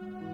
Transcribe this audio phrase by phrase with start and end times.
[0.00, 0.27] Thank you.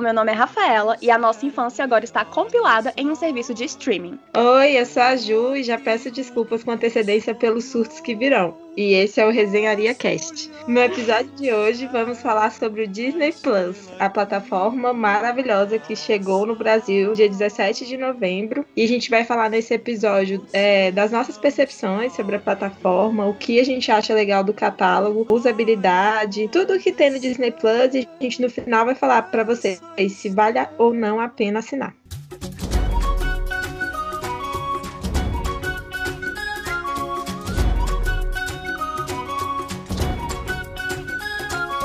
[0.00, 3.52] O meu nome é Rafaela e a nossa infância agora está compilada em um serviço
[3.52, 4.18] de streaming.
[4.34, 8.56] Oi, eu sou a Ju e já peço desculpas com antecedência pelos surtos que virão
[8.76, 10.50] e esse é o Resenharia Cast.
[10.66, 16.46] No episódio de hoje vamos falar sobre o Disney Plus, a plataforma maravilhosa que chegou
[16.46, 18.64] no Brasil dia 17 de novembro.
[18.76, 23.34] E a gente vai falar nesse episódio é, das nossas percepções sobre a plataforma, o
[23.34, 27.94] que a gente acha legal do catálogo, usabilidade, tudo o que tem no Disney Plus.
[27.94, 31.60] E a gente no final vai falar para vocês se vale ou não a pena
[31.60, 31.99] assinar.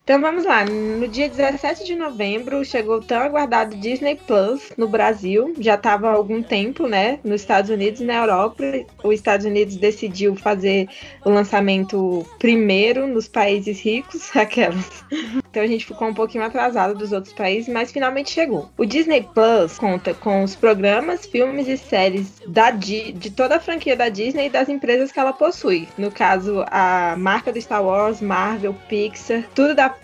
[0.05, 0.63] Então vamos lá.
[0.63, 5.55] No dia 17 de novembro chegou o tão aguardado Disney Plus no Brasil.
[5.59, 7.17] Já estava há algum tempo, né?
[7.23, 8.63] Nos Estados Unidos e na Europa.
[9.03, 10.87] Os Estados Unidos decidiu fazer
[11.25, 15.03] o lançamento primeiro nos países ricos, aquelas.
[15.49, 18.69] Então a gente ficou um pouquinho atrasado dos outros países, mas finalmente chegou.
[18.77, 23.95] O Disney Plus conta com os programas, filmes e séries da de toda a franquia
[23.95, 25.87] da Disney e das empresas que ela possui.
[25.97, 29.94] No caso, a marca do Star Wars, Marvel, Pixar, tudo da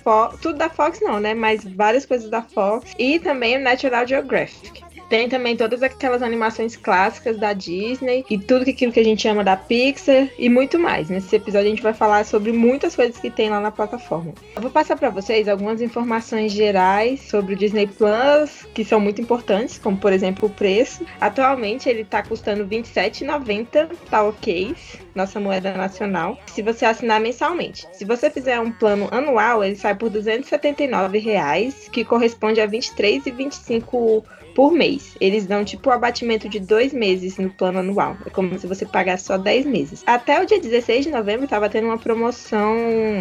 [0.41, 1.33] Tudo da Fox não, né?
[1.33, 4.83] Mas várias coisas da Fox e também o Natural Geographic.
[5.11, 9.43] Tem também todas aquelas animações clássicas da Disney e tudo aquilo que a gente ama
[9.43, 11.09] da Pixar e muito mais.
[11.09, 14.33] Nesse episódio a gente vai falar sobre muitas coisas que tem lá na plataforma.
[14.55, 19.21] Eu vou passar para vocês algumas informações gerais sobre o Disney Plus, que são muito
[19.21, 21.05] importantes, como por exemplo o preço.
[21.19, 24.73] Atualmente ele está custando R$ 27,90, tá ok,
[25.13, 27.85] nossa moeda nacional, se você assinar mensalmente.
[27.91, 32.71] Se você fizer um plano anual, ele sai por 279 reais, que corresponde a R$
[32.77, 34.23] 23,25
[34.55, 35.15] por mês.
[35.19, 38.17] Eles dão tipo o abatimento de dois meses no plano anual.
[38.25, 40.03] É como se você pagasse só 10 meses.
[40.05, 42.75] Até o dia 16 de novembro tava tendo uma promoção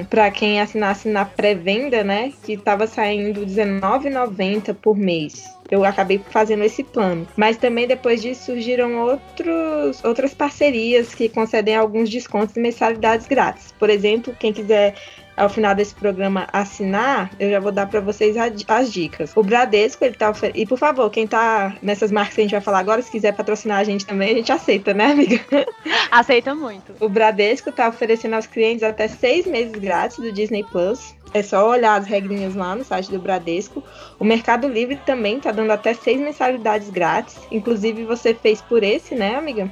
[0.09, 2.33] para quem assinasse na pré-venda, né?
[2.43, 7.27] Que tava saindo R$19,90 por mês eu acabei fazendo esse plano.
[7.37, 13.73] Mas também depois disso surgiram outros, outras parcerias que concedem alguns descontos e mensalidades grátis.
[13.79, 14.95] Por exemplo, quem quiser
[15.41, 18.37] ao final desse programa assinar, eu já vou dar para vocês
[18.69, 19.33] as dicas.
[19.35, 22.61] O Bradesco, ele tá E por favor, quem tá nessas marcas que a gente vai
[22.61, 25.41] falar agora, se quiser patrocinar a gente também, a gente aceita, né, amiga?
[26.11, 26.95] Aceita muito.
[27.01, 31.15] O Bradesco tá oferecendo aos clientes até seis meses grátis do Disney Plus.
[31.33, 33.83] É só olhar as regrinhas lá no site do Bradesco.
[34.19, 37.39] O Mercado Livre também tá dando até seis mensalidades grátis.
[37.51, 39.71] Inclusive, você fez por esse, né, amiga?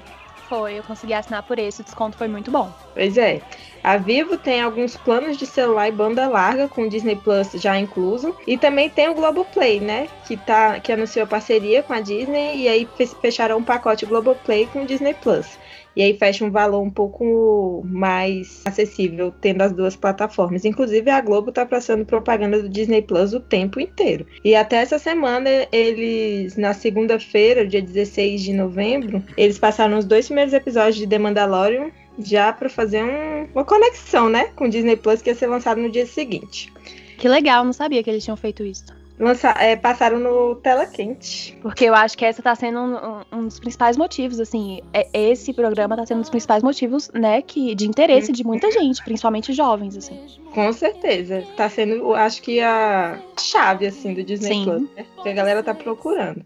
[0.48, 2.72] Foi, eu consegui assinar por esse, o desconto foi muito bom.
[2.94, 3.42] Pois é.
[3.82, 7.78] A Vivo tem alguns planos de celular e banda larga com o Disney Plus já
[7.78, 8.36] incluso.
[8.46, 10.08] E também tem o Globoplay, né?
[10.26, 12.88] Que, tá, que anunciou parceria com a Disney e aí
[13.20, 15.58] fecharam um pacote Globoplay com o Disney Plus.
[15.98, 20.64] E aí fecha um valor um pouco mais acessível, tendo as duas plataformas.
[20.64, 24.24] Inclusive, a Globo tá passando propaganda do Disney Plus o tempo inteiro.
[24.44, 30.26] E até essa semana, eles, na segunda-feira, dia 16 de novembro, eles passaram os dois
[30.26, 34.96] primeiros episódios de The Mandalorian já para fazer um, uma conexão, né, com o Disney
[34.96, 36.72] Plus que ia ser lançado no dia seguinte.
[37.16, 38.84] Que legal, não sabia que eles tinham feito isso.
[39.18, 41.58] Lança, é, passaram no tela quente.
[41.60, 45.52] Porque eu acho que essa tá sendo um, um dos principais motivos, assim, é, esse
[45.52, 49.52] programa tá sendo um dos principais motivos, né, que, de interesse de muita gente, principalmente
[49.52, 50.20] jovens, assim.
[50.54, 51.42] Com certeza.
[51.56, 54.64] Tá sendo, acho que a chave, assim, do Disney Sim.
[54.64, 55.04] Plus, né?
[55.24, 56.44] Que a galera tá procurando.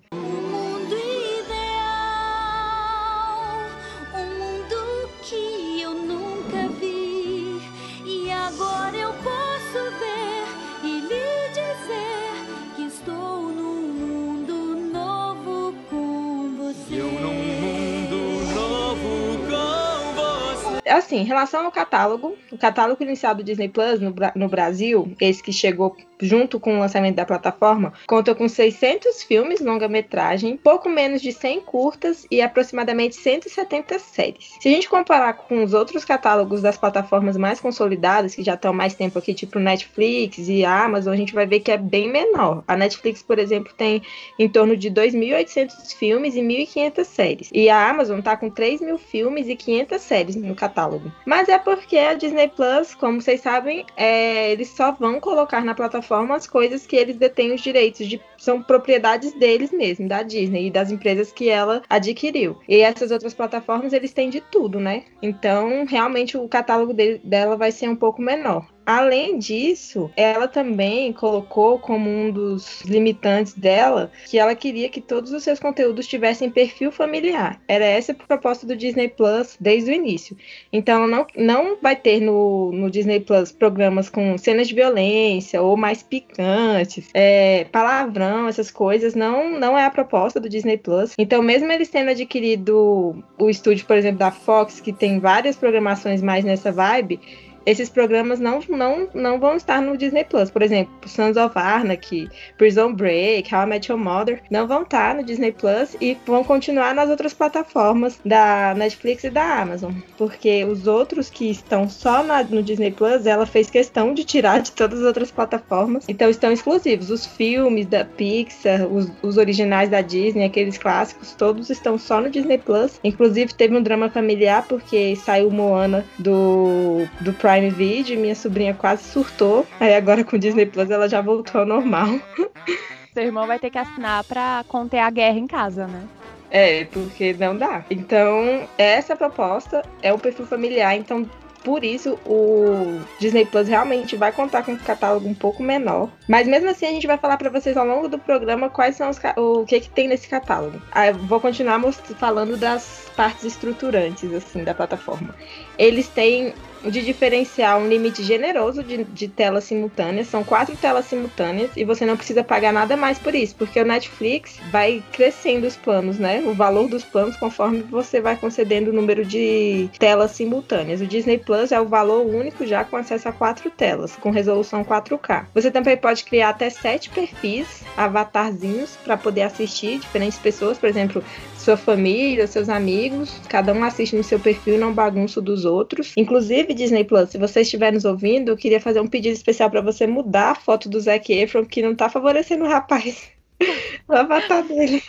[20.86, 25.42] Assim, em relação ao catálogo, o catálogo inicial do Disney Plus no, no Brasil, esse
[25.42, 31.20] que chegou junto com o lançamento da plataforma, conta com 600 filmes longa-metragem, pouco menos
[31.20, 34.56] de 100 curtas e aproximadamente 170 séries.
[34.60, 38.72] Se a gente comparar com os outros catálogos das plataformas mais consolidadas, que já estão
[38.72, 42.62] mais tempo aqui, tipo Netflix e Amazon, a gente vai ver que é bem menor.
[42.68, 44.02] A Netflix, por exemplo, tem
[44.38, 47.50] em torno de 2.800 filmes e 1.500 séries.
[47.52, 51.12] E a Amazon tá com 3 mil filmes e 500 séries no catálogo catálogo.
[51.26, 55.74] Mas é porque a Disney Plus, como vocês sabem, é, eles só vão colocar na
[55.74, 60.66] plataforma as coisas que eles detêm os direitos de são propriedades deles mesmo, da Disney
[60.66, 62.58] e das empresas que ela adquiriu.
[62.68, 65.04] E essas outras plataformas eles têm de tudo, né?
[65.22, 66.92] Então, realmente o catálogo
[67.22, 68.66] dela vai ser um pouco menor.
[68.84, 75.32] Além disso, ela também colocou como um dos limitantes dela que ela queria que todos
[75.32, 77.60] os seus conteúdos tivessem perfil familiar.
[77.68, 80.36] Era essa a proposta do Disney Plus desde o início.
[80.72, 85.76] Então, não, não vai ter no, no Disney Plus programas com cenas de violência ou
[85.76, 89.14] mais picantes, é, palavrão, essas coisas.
[89.14, 91.14] Não, não é a proposta do Disney Plus.
[91.16, 96.20] Então, mesmo eles tendo adquirido o estúdio, por exemplo, da Fox, que tem várias programações
[96.20, 97.20] mais nessa vibe
[97.66, 100.50] esses programas não, não, não vão estar no Disney Plus.
[100.50, 102.28] Por exemplo, Sons of Anarchy,
[102.58, 106.44] Prison Break, How I Met Your Mother, não vão estar no Disney Plus e vão
[106.44, 109.92] continuar nas outras plataformas da Netflix e da Amazon.
[110.16, 114.60] Porque os outros que estão só na, no Disney Plus, ela fez questão de tirar
[114.60, 116.04] de todas as outras plataformas.
[116.08, 117.10] Então estão exclusivos.
[117.10, 122.30] Os filmes da Pixar, os, os originais da Disney, aqueles clássicos, todos estão só no
[122.30, 122.98] Disney Plus.
[123.04, 128.72] Inclusive teve um drama familiar porque saiu Moana do, do Prime Prime Video, minha sobrinha
[128.72, 129.66] quase surtou.
[129.78, 132.08] Aí agora com o Disney Plus ela já voltou ao normal.
[133.12, 136.02] Seu irmão vai ter que assinar pra conter a guerra em casa, né?
[136.50, 137.84] É, porque não dá.
[137.90, 141.28] Então, essa proposta é o perfil familiar, então
[141.62, 146.10] por isso, o Disney Plus realmente vai contar com um catálogo um pouco menor.
[146.28, 149.10] Mas mesmo assim, a gente vai falar para vocês ao longo do programa quais são
[149.10, 150.82] os o que, que tem nesse catálogo.
[151.06, 151.80] Eu vou continuar
[152.18, 155.34] falando das partes estruturantes assim da plataforma.
[155.78, 156.52] Eles têm
[156.90, 160.28] de diferencial um limite generoso de, de telas simultâneas.
[160.28, 163.84] São quatro telas simultâneas e você não precisa pagar nada mais por isso, porque o
[163.84, 166.42] Netflix vai crescendo os planos, né?
[166.46, 171.00] O valor dos planos conforme você vai concedendo o número de telas simultâneas.
[171.00, 174.84] O Disney Plus é o valor único já com acesso a quatro telas, com resolução
[174.84, 175.46] 4K.
[175.54, 181.22] Você também pode criar até sete perfis, avatarzinhos, para poder assistir diferentes pessoas, por exemplo,
[181.62, 186.12] sua família, seus amigos, cada um assiste no seu perfil, não bagunça dos outros.
[186.16, 189.80] Inclusive, Disney Plus, se você estiver nos ouvindo, eu queria fazer um pedido especial para
[189.80, 193.30] você mudar a foto do Zac Efron, que não tá favorecendo o rapaz.
[194.08, 195.02] o avatar dele.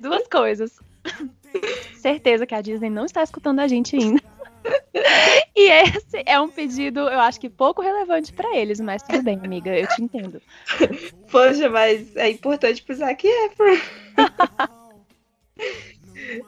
[0.00, 0.78] Duas coisas.
[1.94, 4.20] Certeza que a Disney não está escutando a gente ainda.
[5.56, 9.40] E esse é um pedido, eu acho que pouco relevante para eles, mas tudo bem,
[9.42, 10.40] amiga, eu te entendo.
[11.30, 13.78] Poxa, mas é importante pro Zac Efron.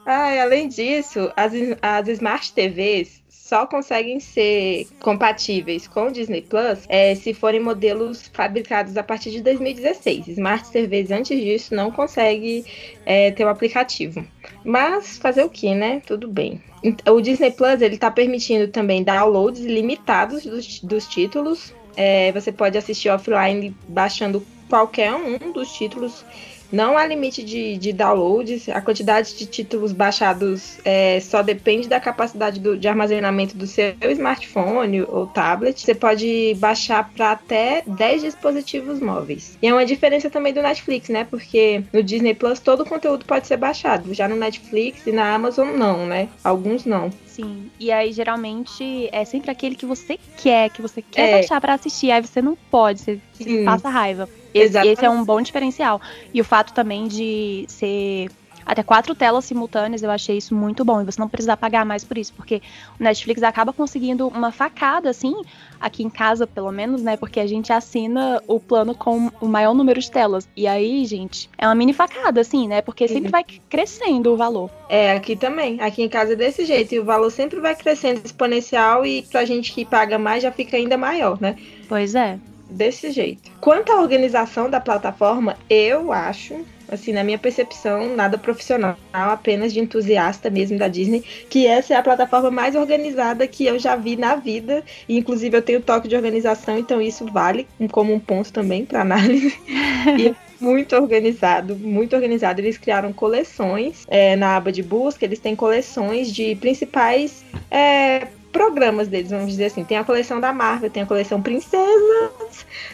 [0.06, 3.22] Ai, além disso, as, as Smart TVs
[3.52, 9.30] só conseguem ser compatíveis com o Disney Plus é, se forem modelos fabricados a partir
[9.30, 10.28] de 2016.
[10.28, 12.64] Smart TVs antes disso não consegue
[13.04, 14.24] é, ter o aplicativo.
[14.64, 16.00] Mas fazer o que, né?
[16.06, 16.62] Tudo bem.
[17.06, 21.74] O Disney Plus ele está permitindo também downloads limitados dos, dos títulos.
[21.94, 26.24] É, você pode assistir offline baixando qualquer um dos títulos
[26.72, 32.00] não há limite de, de downloads, a quantidade de títulos baixados é, só depende da
[32.00, 35.80] capacidade do, de armazenamento do seu smartphone ou tablet.
[35.80, 39.58] Você pode baixar para até 10 dispositivos móveis.
[39.60, 41.24] E é uma diferença também do Netflix, né?
[41.24, 44.14] Porque no Disney Plus todo o conteúdo pode ser baixado.
[44.14, 46.28] Já no Netflix e na Amazon não, né?
[46.42, 47.10] Alguns não.
[47.26, 47.70] Sim.
[47.78, 51.32] E aí geralmente é sempre aquele que você quer, que você quer é.
[51.32, 52.10] baixar para assistir.
[52.10, 54.28] Aí você não pode, você, você passa raiva.
[54.54, 56.00] Esse, esse, é um bom diferencial.
[56.32, 58.30] E o fato também de ser
[58.64, 61.00] até quatro telas simultâneas, eu achei isso muito bom.
[61.00, 62.62] E você não precisa pagar mais por isso, porque
[62.98, 65.34] o Netflix acaba conseguindo uma facada, assim,
[65.80, 67.16] aqui em casa, pelo menos, né?
[67.16, 70.48] Porque a gente assina o plano com o maior número de telas.
[70.56, 72.80] E aí, gente, é uma mini facada, assim, né?
[72.80, 74.70] Porque sempre vai crescendo o valor.
[74.88, 75.80] É, aqui também.
[75.80, 76.94] Aqui em casa é desse jeito.
[76.94, 80.76] E o valor sempre vai crescendo exponencial e pra gente que paga mais já fica
[80.76, 81.56] ainda maior, né?
[81.88, 82.38] Pois é
[82.72, 83.50] desse jeito.
[83.60, 89.80] Quanto à organização da plataforma, eu acho, assim, na minha percepção, nada profissional, apenas de
[89.80, 94.16] entusiasta mesmo da Disney, que essa é a plataforma mais organizada que eu já vi
[94.16, 94.82] na vida.
[95.08, 99.02] E, inclusive, eu tenho toque de organização, então isso vale como um ponto também para
[99.02, 99.56] análise.
[100.18, 102.60] e muito organizado, muito organizado.
[102.60, 109.08] Eles criaram coleções é, na aba de busca, eles têm coleções de principais é, programas
[109.08, 109.82] deles, vamos dizer assim.
[109.82, 111.42] Tem a coleção da Marvel, tem a coleção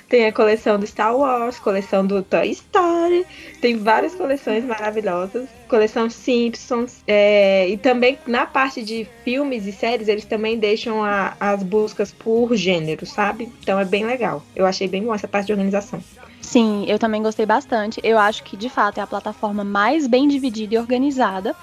[0.09, 3.27] Tem a coleção do Star Wars, coleção do Toy Story,
[3.61, 10.09] tem várias coleções maravilhosas, coleção Simpsons, é, e também na parte de filmes e séries
[10.09, 13.53] eles também deixam a, as buscas por gênero, sabe?
[13.63, 14.43] Então é bem legal.
[14.55, 16.01] Eu achei bem bom essa parte de organização.
[16.41, 18.01] Sim, eu também gostei bastante.
[18.03, 21.55] Eu acho que de fato é a plataforma mais bem dividida e organizada.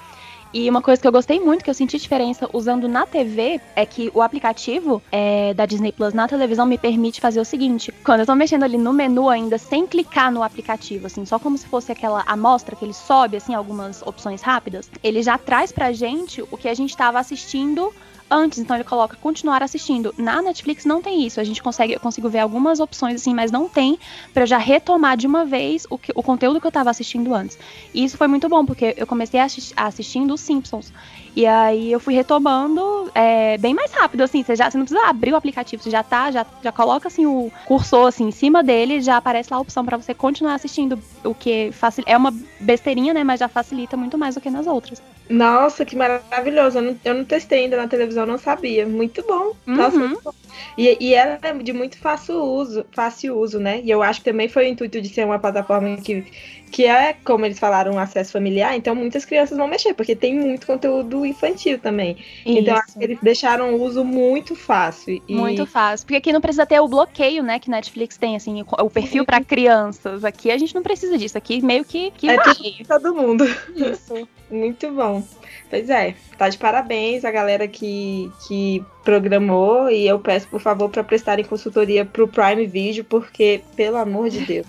[0.52, 3.84] E uma coisa que eu gostei muito, que eu senti diferença usando na TV, é
[3.84, 8.20] que o aplicativo é, da Disney Plus na televisão me permite fazer o seguinte: quando
[8.20, 11.66] eu tô mexendo ali no menu ainda, sem clicar no aplicativo, assim, só como se
[11.66, 16.42] fosse aquela amostra que ele sobe, assim, algumas opções rápidas, ele já traz pra gente
[16.42, 17.92] o que a gente tava assistindo
[18.30, 20.14] antes, então ele coloca continuar assistindo.
[20.16, 21.40] Na Netflix não tem isso.
[21.40, 23.98] A gente consegue, eu consigo ver algumas opções assim, mas não tem
[24.32, 27.58] para já retomar de uma vez o, que, o conteúdo que eu estava assistindo antes.
[27.94, 30.92] E isso foi muito bom, porque eu comecei a assistindo os Simpsons.
[31.36, 34.42] E aí eu fui retomando é, bem mais rápido, assim.
[34.42, 37.26] Você, já, você não precisa abrir o aplicativo, você já tá, já, já coloca assim
[37.26, 40.98] o cursor assim, em cima dele, já aparece lá a opção para você continuar assistindo,
[41.22, 42.04] o que facil...
[42.06, 43.22] é uma besteirinha, né?
[43.22, 45.02] Mas já facilita muito mais do que nas outras.
[45.28, 46.78] Nossa, que maravilhoso.
[46.78, 48.86] Eu não, eu não testei ainda na televisão, não sabia.
[48.86, 49.52] Muito bom.
[49.66, 49.76] Uhum.
[49.76, 50.32] Nossa, muito bom.
[50.76, 53.80] E, e ela é de muito fácil uso, fácil uso, né?
[53.82, 56.24] E eu acho que também foi o intuito de ser uma plataforma que
[56.70, 60.34] que é, como eles falaram, um acesso familiar, então muitas crianças vão mexer, porque tem
[60.34, 62.16] muito conteúdo infantil também.
[62.44, 62.58] Isso.
[62.58, 65.22] Então acho que eles deixaram o uso muito fácil.
[65.28, 65.34] E...
[65.34, 66.06] Muito fácil.
[66.06, 69.42] Porque aqui não precisa ter o bloqueio, né, que Netflix tem, assim, o perfil para
[69.42, 70.24] crianças.
[70.24, 71.38] Aqui a gente não precisa disso.
[71.38, 72.54] Aqui meio que, que é vai.
[72.86, 73.44] todo mundo.
[73.74, 74.28] Isso.
[74.50, 75.22] muito bom.
[75.68, 80.90] Pois é, tá de parabéns a galera que, que programou e eu peço, por favor,
[80.90, 84.66] para prestarem consultoria pro Prime Video, porque, pelo amor de Deus.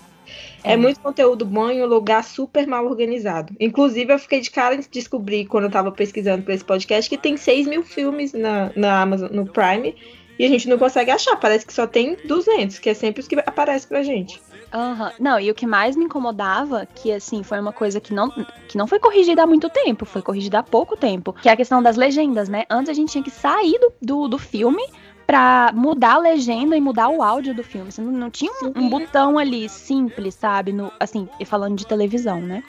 [0.62, 3.52] É, é muito conteúdo bom em um lugar super mal organizado.
[3.58, 7.18] Inclusive, eu fiquei de cara em descobrir, quando eu tava pesquisando para esse podcast, que
[7.18, 9.94] tem 6 mil filmes na, na Amazon, no Prime,
[10.38, 11.36] e a gente não consegue achar.
[11.36, 14.40] Parece que só tem 200, que é sempre os que aparecem pra gente.
[14.72, 15.10] Uhum.
[15.18, 18.30] Não, e o que mais me incomodava, que assim, foi uma coisa que não,
[18.68, 21.56] que não foi corrigida há muito tempo, foi corrigida há pouco tempo, que é a
[21.56, 22.64] questão das legendas, né?
[22.70, 24.82] Antes a gente tinha que sair do, do, do filme
[25.28, 27.92] pra mudar a legenda e mudar o áudio do filme.
[27.92, 30.72] Você não, não tinha um, um, botão ali simples, sabe?
[30.72, 32.64] No, assim, falando de televisão, né?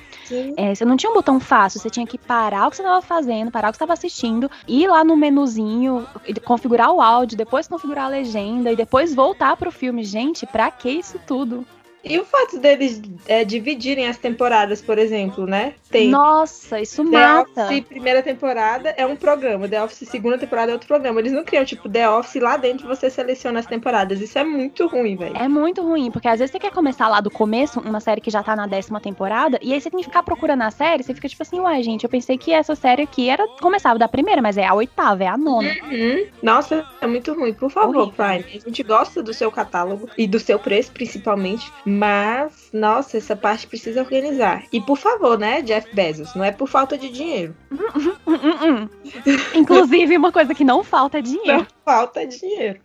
[0.57, 3.01] É, você não tinha um botão fácil, você tinha que parar o que você estava
[3.01, 6.05] fazendo, parar o que você estava assistindo, ir lá no menuzinho,
[6.43, 10.03] configurar o áudio, depois configurar a legenda e depois voltar pro filme.
[10.03, 11.65] Gente, pra que isso tudo?
[12.03, 15.73] E o fato deles é, dividirem as temporadas, por exemplo, né?
[15.89, 17.49] Tem Nossa, isso The mata.
[17.53, 21.19] The Office primeira temporada é um programa, The Office segunda temporada é outro programa.
[21.19, 24.21] Eles não criam, tipo, The Office lá dentro você seleciona as temporadas.
[24.21, 25.35] Isso é muito ruim, velho.
[25.35, 28.29] É muito ruim, porque às vezes você quer começar lá do começo, uma série que
[28.29, 31.13] já tá na décima temporada, e aí você tem que ficar procurando a série, você
[31.13, 34.41] fica tipo assim, uai, gente, eu pensei que essa série aqui era começava da primeira,
[34.41, 35.69] mas é a oitava, é a nona.
[35.83, 36.25] Uhum.
[36.41, 37.53] Nossa, é muito ruim.
[37.53, 38.13] Por favor, Horrível.
[38.13, 41.71] Prime, a gente gosta do seu catálogo e do seu preço, principalmente.
[41.91, 44.63] Mas, nossa, essa parte precisa organizar.
[44.71, 47.55] E por favor, né, Jeff Bezos, não é por falta de dinheiro.
[49.55, 51.59] Inclusive, uma coisa que não falta é dinheiro.
[51.59, 52.79] Não falta dinheiro.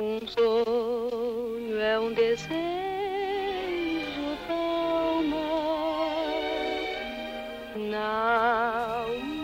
[0.00, 2.48] Um sonho é um desejo
[7.90, 9.38] na alma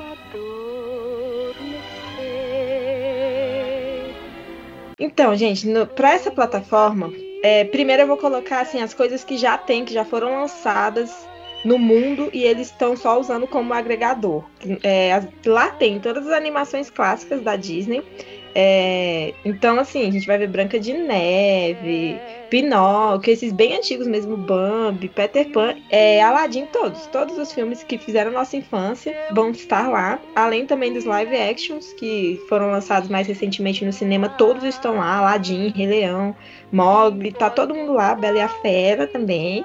[4.98, 7.12] Então, gente, para essa plataforma,
[7.44, 11.28] é, primeiro eu vou colocar assim as coisas que já tem, que já foram lançadas
[11.62, 14.44] no mundo e eles estão só usando como agregador.
[14.82, 15.10] É,
[15.44, 18.02] lá tem todas as animações clássicas da Disney.
[18.54, 22.16] É, então, assim, a gente vai ver Branca de Neve,
[22.48, 27.06] Pinóquio, esses bem antigos mesmo, Bambi, Peter Pan, é, Aladdin, todos.
[27.06, 30.20] Todos os filmes que fizeram nossa infância vão estar lá.
[30.36, 35.18] Além também dos live actions que foram lançados mais recentemente no cinema, todos estão lá.
[35.18, 36.36] Aladdin, Rei Leão,
[36.70, 39.64] Mogli, tá todo mundo lá, Bela e a Fera também.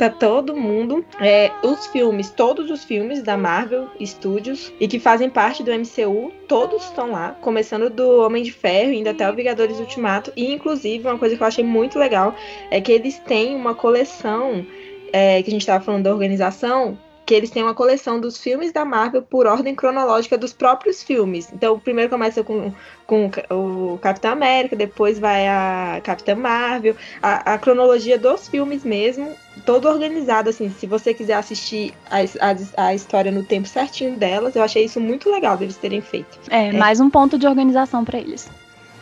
[0.00, 1.04] Tá todo mundo.
[1.20, 6.32] É, os filmes, todos os filmes da Marvel Studios e que fazem parte do MCU,
[6.48, 10.32] todos estão lá, começando do Homem de Ferro, indo até o Vingadores Ultimato.
[10.34, 12.34] E inclusive, uma coisa que eu achei muito legal
[12.70, 14.64] é que eles têm uma coleção.
[15.12, 16.96] É, que a gente estava falando da organização,
[17.30, 21.48] que eles têm uma coleção dos filmes da Marvel por ordem cronológica dos próprios filmes.
[21.52, 22.72] Então, primeiro começa com,
[23.06, 29.32] com o Capitão América, depois vai a Capitã Marvel, a, a cronologia dos filmes mesmo,
[29.64, 30.70] todo organizado, assim.
[30.70, 34.98] Se você quiser assistir a, a, a, história no tempo certinho delas, eu achei isso
[35.00, 36.36] muito legal deles terem feito.
[36.50, 36.72] É, é.
[36.72, 38.50] mais um ponto de organização para eles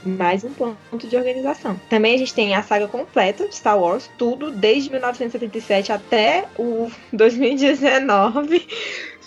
[0.05, 1.79] mais um ponto de organização.
[1.89, 6.91] Também a gente tem a saga completa de Star Wars, tudo desde 1977 até o
[7.13, 8.67] 2019.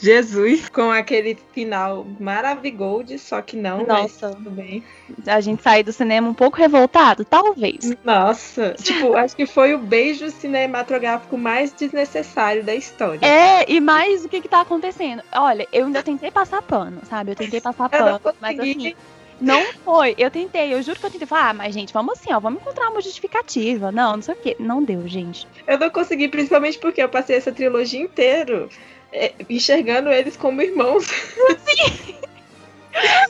[0.01, 4.31] Jesus, com aquele final maravilhoso, só que não, Nossa.
[4.31, 4.83] tudo bem.
[5.27, 7.95] A gente sair do cinema um pouco revoltado, talvez.
[8.03, 13.23] Nossa, tipo, acho que foi o beijo cinematográfico mais desnecessário da história.
[13.23, 15.21] É, e mais o que que tá acontecendo?
[15.31, 17.31] Olha, eu ainda tentei passar pano, sabe?
[17.31, 18.95] Eu tentei passar pano, mas assim,
[19.41, 20.15] não foi.
[20.17, 22.61] Eu tentei, eu juro que eu tentei falar, ah, mas gente, vamos assim, ó, vamos
[22.61, 23.91] encontrar uma justificativa.
[23.91, 24.55] Não, não sei o quê.
[24.59, 25.47] Não deu, gente.
[25.65, 28.69] Eu não consegui, principalmente porque eu passei essa trilogia inteira
[29.11, 31.05] é, enxergando eles como irmãos.
[31.65, 32.15] Sim.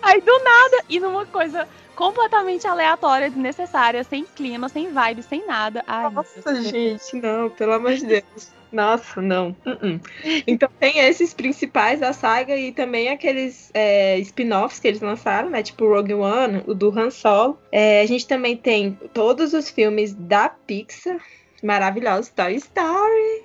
[0.02, 5.84] Aí do nada, e numa coisa completamente aleatória, desnecessária, sem clima, sem vibe, sem nada.
[5.88, 8.52] Ai, Nossa, gente, não, pelo amor de Deus.
[8.72, 9.56] Nossa, não.
[9.66, 10.02] Uh -uh.
[10.48, 15.62] Então tem esses principais da saga e também aqueles é, spin-offs que eles lançaram, né?
[15.62, 17.60] Tipo Rogue One, o do Han Solo.
[17.72, 21.18] É, a gente também tem todos os filmes da Pixar,
[21.62, 22.30] maravilhosos.
[22.30, 23.44] Toy Story,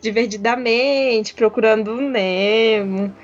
[0.00, 3.14] Divertidamente, Procurando o Nemo,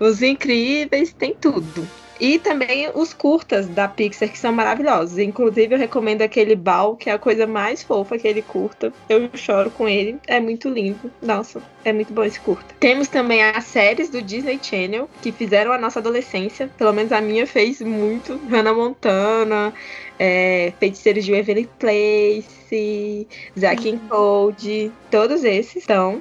[0.00, 1.86] Os Incríveis, tem tudo.
[2.20, 5.18] E também os curtas da Pixar, que são maravilhosos.
[5.18, 8.92] Inclusive, eu recomendo aquele Bal, que é a coisa mais fofa, aquele curta.
[9.08, 10.18] Eu choro com ele.
[10.26, 11.10] É muito lindo.
[11.22, 12.74] Nossa, é muito bom esse curta.
[12.80, 16.68] Temos também as séries do Disney Channel, que fizeram a nossa adolescência.
[16.76, 18.36] Pelo menos a minha fez muito.
[18.50, 19.72] Hannah Montana,
[20.18, 23.94] é, Feiticeiros de Waverly Place, Zack uhum.
[23.94, 24.92] and Code.
[25.10, 26.20] Todos esses estão.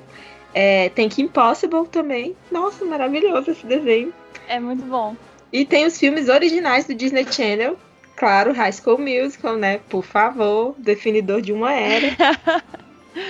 [0.53, 2.35] É, tem Kim Possible também.
[2.51, 4.13] Nossa, maravilhoso esse desenho.
[4.47, 5.15] É muito bom.
[5.51, 7.77] E tem os filmes originais do Disney Channel.
[8.15, 9.79] Claro, High School Musical, né?
[9.89, 12.07] Por favor, definidor de uma era.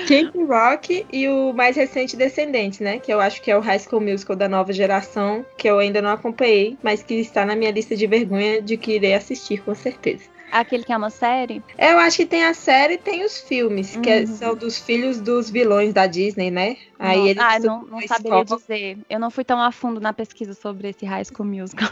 [0.08, 3.00] Camp Rock e o mais recente Descendentes, né?
[3.00, 6.02] Que eu acho que é o High School Musical da nova geração, que eu ainda
[6.02, 9.74] não acompanhei, mas que está na minha lista de vergonha de que irei assistir com
[9.76, 10.37] certeza.
[10.52, 11.62] Aquele que é uma série?
[11.78, 14.02] Eu acho que tem a série e tem os filmes, uhum.
[14.02, 16.78] que são dos filhos dos vilões da Disney, né?
[16.98, 18.98] Aí não, eles ah, não, não saberia dizer.
[19.10, 21.90] Eu não fui tão a fundo na pesquisa sobre esse High School Musical.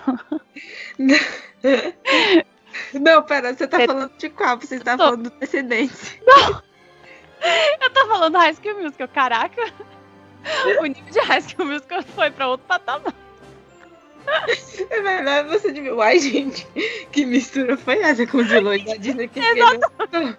[2.93, 4.57] não, pera, você tá falando de qual?
[4.59, 5.03] Você tá tô...
[5.03, 6.21] falando do Descendente.
[6.25, 6.63] Não!
[7.81, 9.61] Eu tô falando High School Musical, caraca!
[10.79, 13.24] O nível de High School Musical foi pra outro patamar.
[14.89, 15.95] É verdade, você devia.
[15.95, 16.67] Uai, gente,
[17.11, 20.37] que mistura foi essa com os vilões da Disney que Exatamente.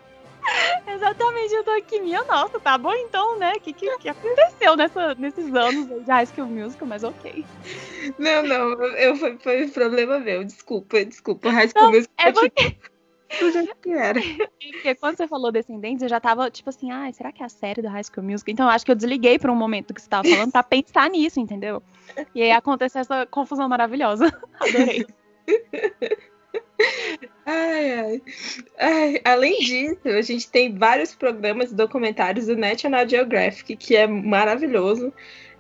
[0.87, 3.55] Exatamente, eu tô aqui, minha nossa, tá bom então, né?
[3.57, 7.45] O que, que, que, aconteceu nessa, nesses anos de High School Musical, mas ok.
[8.19, 11.51] Não, não, eu, foi, foi problema meu, desculpa, desculpa.
[11.51, 12.77] High School não, Musical é porque...
[13.41, 14.21] Do jeito que era.
[14.21, 17.49] Porque quando você falou Descendentes, eu já tava tipo assim, ah, será que é a
[17.49, 18.53] série do High School Musical?
[18.53, 20.63] Então eu acho que eu desliguei por um momento do que você tava falando pra
[20.63, 21.83] pensar nisso, entendeu?
[22.35, 24.27] E aí aconteceu essa confusão maravilhosa.
[24.61, 25.07] Adorei.
[27.47, 28.23] Ai, ai.
[28.79, 34.07] ai, Além disso, a gente tem vários programas e documentários do National Geographic, que é
[34.07, 35.13] maravilhoso.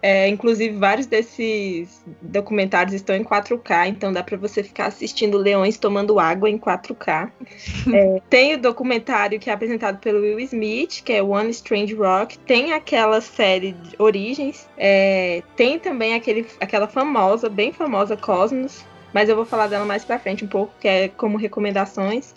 [0.08, 5.78] É, inclusive, vários desses documentários estão em 4K, então dá para você ficar assistindo leões
[5.78, 7.28] tomando água em 4K.
[7.92, 12.38] é, tem o documentário que é apresentado pelo Will Smith, que é One Strange Rock.
[12.38, 14.68] Tem aquela série de Origens.
[14.78, 20.04] É, tem também aquele, aquela famosa, bem famosa Cosmos, mas eu vou falar dela mais
[20.04, 22.32] pra frente um pouco, que é como recomendações.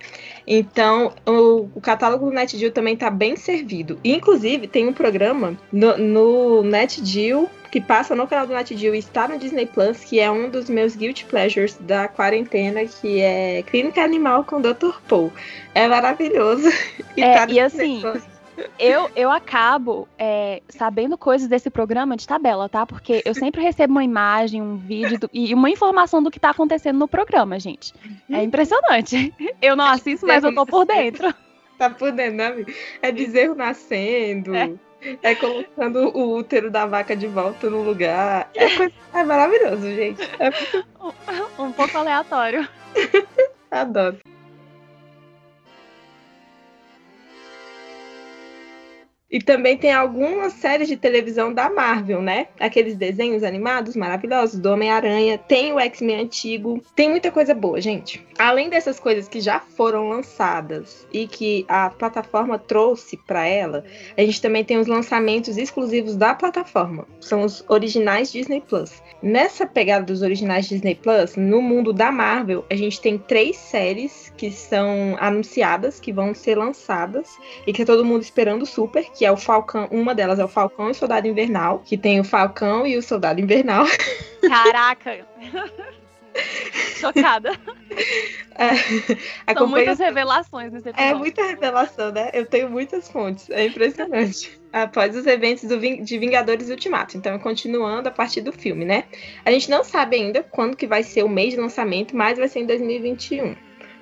[0.48, 4.00] Então, o, o catálogo do NetGill também tá bem servido.
[4.04, 9.28] Inclusive, tem um programa no, no NetGill que passa no canal do NetGill e está
[9.28, 14.04] no Disney Plus, que é um dos meus guilty pleasures da quarentena, que é Clínica
[14.04, 15.00] Animal com Dr.
[15.08, 15.32] Paul.
[15.74, 16.70] É maravilhoso.
[17.18, 18.24] E, é, tá e assim, Plus
[18.78, 22.86] eu, eu acabo é, sabendo coisas desse programa de tabela, tá?
[22.86, 26.50] Porque eu sempre recebo uma imagem, um vídeo do, e uma informação do que tá
[26.50, 27.94] acontecendo no programa, gente.
[28.30, 28.44] É uhum.
[28.44, 29.34] impressionante.
[29.62, 31.34] Eu não assisto, mas eu tô por dentro.
[31.78, 32.66] Tá por dentro, né?
[33.02, 34.56] É bezerro nascendo.
[34.56, 34.72] É.
[35.24, 38.50] É colocando o útero da vaca de volta no lugar.
[38.54, 38.94] É, coisa...
[39.14, 40.22] é maravilhoso, gente.
[40.40, 40.88] É muito...
[41.58, 42.68] um, um pouco aleatório.
[43.72, 44.18] Adoro.
[49.32, 52.48] E também tem algumas séries de televisão da Marvel, né?
[52.60, 58.26] Aqueles desenhos animados maravilhosos do Homem-Aranha, tem o X-Men antigo, tem muita coisa boa, gente.
[58.40, 63.84] Além dessas coisas que já foram lançadas e que a plataforma trouxe para ela,
[64.18, 67.08] a gente também tem os lançamentos exclusivos da plataforma.
[67.20, 69.04] São os originais Disney Plus.
[69.22, 74.34] Nessa pegada dos originais Disney Plus, no mundo da Marvel, a gente tem três séries
[74.38, 77.38] que são anunciadas, que vão ser lançadas
[77.68, 80.48] e que é todo mundo esperando super, que é o Falcão, uma delas é o
[80.48, 83.86] Falcão e o Soldado Invernal, que tem o Falcão e o Soldado Invernal.
[84.48, 85.28] Caraca!
[86.96, 87.52] Chocada.
[88.56, 91.12] É, São muitas revelações nesse é episódio.
[91.12, 92.30] É muita revelação, né?
[92.34, 93.50] Eu tenho muitas fontes.
[93.50, 94.58] É impressionante.
[94.72, 97.18] Após os eventos do, de Vingadores Ultimato.
[97.18, 99.04] Então, continuando a partir do filme, né?
[99.44, 102.48] A gente não sabe ainda quando que vai ser o mês de lançamento, mas vai
[102.48, 103.54] ser em 2021.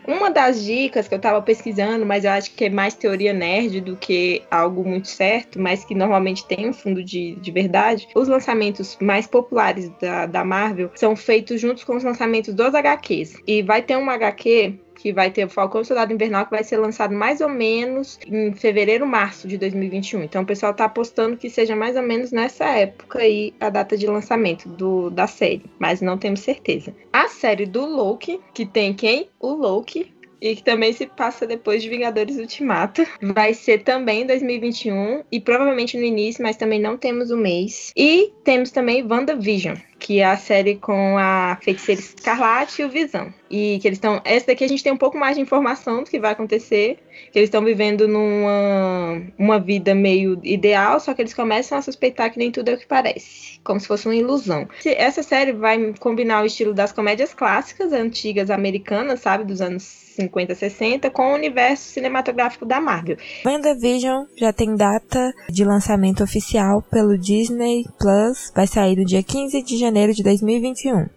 [0.07, 3.81] Uma das dicas que eu estava pesquisando, mas eu acho que é mais teoria nerd
[3.81, 8.29] do que algo muito certo, mas que normalmente tem um fundo de, de verdade, os
[8.29, 13.35] lançamentos mais populares da, da Marvel são feitos juntos com os lançamentos dos HQs.
[13.45, 16.77] E vai ter um HQ que vai ter o Falcão Soldado Invernal, que vai ser
[16.77, 20.23] lançado mais ou menos em fevereiro, março de 2021.
[20.23, 23.95] Então o pessoal tá apostando que seja mais ou menos nessa época aí a data
[23.95, 26.93] de lançamento do, da série, mas não temos certeza.
[27.13, 29.29] A série do Loki, que tem quem?
[29.39, 33.05] O Loki, e que também se passa depois de Vingadores Ultimato.
[33.21, 37.91] Vai ser também em 2021 e provavelmente no início, mas também não temos o mês.
[37.95, 43.33] E temos também WandaVision, que é a série com a Feiticeira Escarlate e o Visão.
[43.49, 44.21] E que eles estão.
[44.25, 46.99] Essa daqui a gente tem um pouco mais de informação do que vai acontecer.
[47.31, 52.31] Que eles estão vivendo numa uma vida meio ideal, só que eles começam a suspeitar
[52.31, 53.59] que nem tudo é o que parece.
[53.63, 54.67] Como se fosse uma ilusão.
[54.85, 59.45] Essa série vai combinar o estilo das comédias clássicas, antigas americanas, sabe?
[59.45, 63.17] Dos anos 50, 60, com o universo cinematográfico da Marvel.
[63.45, 68.51] WandaVision já tem data de lançamento oficial pelo Disney Plus.
[68.55, 71.07] Vai sair no dia 15 de janeiro de 2021.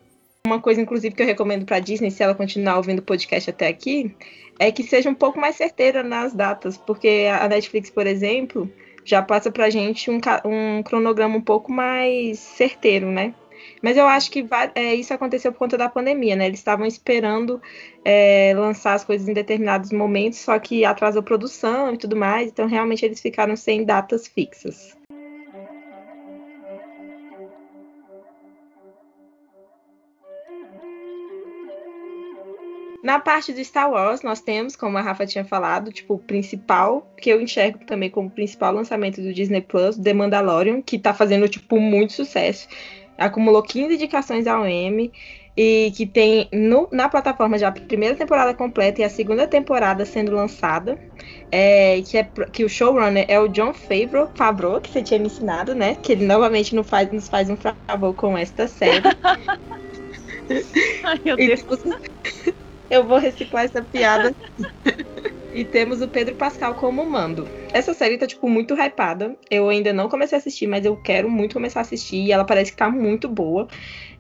[0.47, 3.69] Uma coisa, inclusive, que eu recomendo para Disney, se ela continuar ouvindo o podcast até
[3.69, 4.15] aqui,
[4.59, 8.71] é que seja um pouco mais certeira nas datas, porque a Netflix, por exemplo,
[9.05, 13.35] já passa pra gente um, um cronograma um pouco mais certeiro, né?
[13.83, 16.47] Mas eu acho que é, isso aconteceu por conta da pandemia, né?
[16.47, 17.61] Eles estavam esperando
[18.05, 22.67] é, lançar as coisas em determinados momentos, só que atrasou produção e tudo mais, então
[22.67, 24.99] realmente eles ficaram sem datas fixas.
[33.03, 37.11] Na parte do Star Wars, nós temos, como a Rafa tinha falado, tipo, o principal,
[37.17, 41.49] que eu enxergo também como principal lançamento do Disney Plus, The Mandalorian, que tá fazendo,
[41.49, 42.69] tipo, muito sucesso.
[43.21, 45.13] Acumulou 15 indicações ao Emmy
[45.57, 50.07] e que tem no, na plataforma já a primeira temporada completa e a segunda temporada
[50.07, 50.99] sendo lançada.
[51.53, 55.27] É, que, é, que o showrunner é o John Favreau, Favreau, que você tinha me
[55.27, 55.97] ensinado, né?
[55.97, 59.03] Que ele novamente não faz, nos faz um favor com esta série.
[61.05, 61.61] Ai, meu Deus.
[61.61, 62.55] E,
[62.91, 64.35] eu vou reciclar essa piada.
[65.53, 67.49] e temos o Pedro Pascal como mando.
[67.73, 69.37] Essa série tá, tipo, muito hypada.
[69.51, 72.17] Eu ainda não comecei a assistir, mas eu quero muito começar a assistir.
[72.17, 73.69] E ela parece que tá muito boa.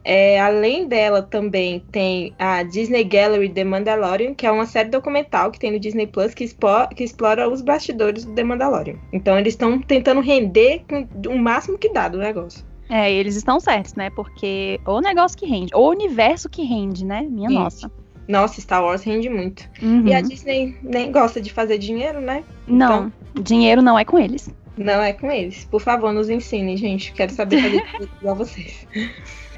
[0.03, 5.51] É, além dela, também tem a Disney Gallery The Mandalorian, que é uma série documental
[5.51, 8.97] que tem no Disney Plus que, explora, que explora os bastidores do The Mandalorian.
[9.13, 10.85] Então, eles estão tentando render
[11.29, 12.65] o máximo que dá do negócio.
[12.89, 14.11] É, eles estão certos, né?
[14.11, 17.23] Porque o negócio que rende, o universo que rende, né?
[17.23, 17.59] Minha Isso.
[17.59, 18.00] nossa.
[18.29, 19.69] Nossa, Star Wars rende muito.
[19.83, 20.07] Uhum.
[20.07, 22.45] E a Disney nem gosta de fazer dinheiro, né?
[22.67, 24.49] Não, então, dinheiro não é com eles.
[24.77, 25.65] Não é com eles.
[25.65, 27.13] Por favor, nos ensinem, gente.
[27.13, 27.83] Quero saber fazer
[28.21, 28.87] igual vocês.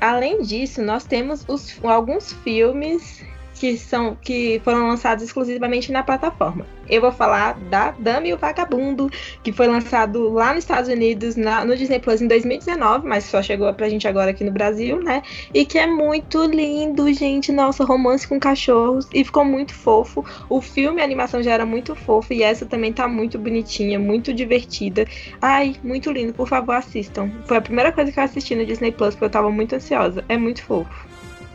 [0.01, 3.25] Além disso, nós temos os, alguns filmes
[3.63, 6.67] que são que foram lançados exclusivamente na plataforma.
[6.91, 9.09] Eu vou falar da Dame e o Vagabundo,
[9.41, 13.41] que foi lançado lá nos Estados Unidos, na, no Disney Plus em 2019, mas só
[13.41, 15.23] chegou pra gente agora aqui no Brasil, né?
[15.55, 17.53] E que é muito lindo, gente.
[17.53, 19.07] Nossa, romance com cachorros.
[19.15, 20.25] E ficou muito fofo.
[20.49, 22.33] O filme, a animação já era muito fofo.
[22.33, 25.07] E essa também tá muito bonitinha, muito divertida.
[25.41, 26.35] Ai, muito lindo.
[26.35, 27.31] Por favor, assistam.
[27.47, 30.25] Foi a primeira coisa que eu assisti no Disney Plus, porque eu tava muito ansiosa.
[30.29, 31.07] É muito fofo.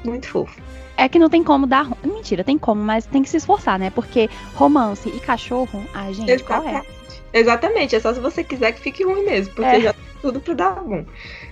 [0.05, 0.76] Muito fofo.
[0.97, 1.87] É que não tem como dar.
[2.03, 3.91] Mentira, tem como, mas tem que se esforçar, né?
[3.91, 6.71] Porque romance e cachorro, ai, gente, Exatamente.
[6.71, 6.97] qual é?
[7.33, 9.81] Exatamente, é só se você quiser que fique ruim mesmo, porque é.
[9.81, 11.05] já tem tudo pra dar bom.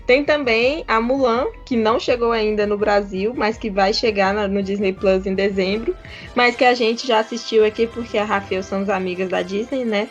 [0.08, 4.64] Tem também a Mulan, que não chegou ainda no Brasil, mas que vai chegar no
[4.64, 5.96] Disney Plus em dezembro,
[6.34, 9.86] mas que a gente já assistiu aqui porque a Rafael são as amigas da Disney,
[9.86, 10.10] né?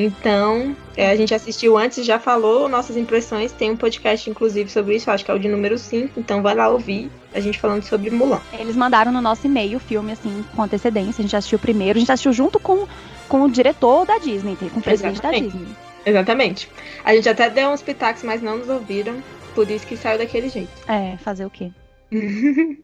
[0.00, 3.50] Então, é, a gente assistiu antes, já falou nossas impressões.
[3.50, 6.20] Tem um podcast, inclusive, sobre isso, acho que é o de número 5.
[6.20, 8.40] Então, vai lá ouvir a gente falando sobre Mulan.
[8.56, 11.20] Eles mandaram no nosso e-mail o filme, assim, com antecedência.
[11.20, 12.86] A gente assistiu primeiro, a gente assistiu junto com,
[13.28, 15.46] com o diretor da Disney, com o presidente Exatamente.
[15.46, 15.76] da Disney.
[16.06, 16.68] Exatamente.
[17.04, 19.16] A gente até deu uns pitacos, mas não nos ouviram.
[19.52, 20.70] Por isso que saiu daquele jeito.
[20.86, 21.72] É, fazer o quê?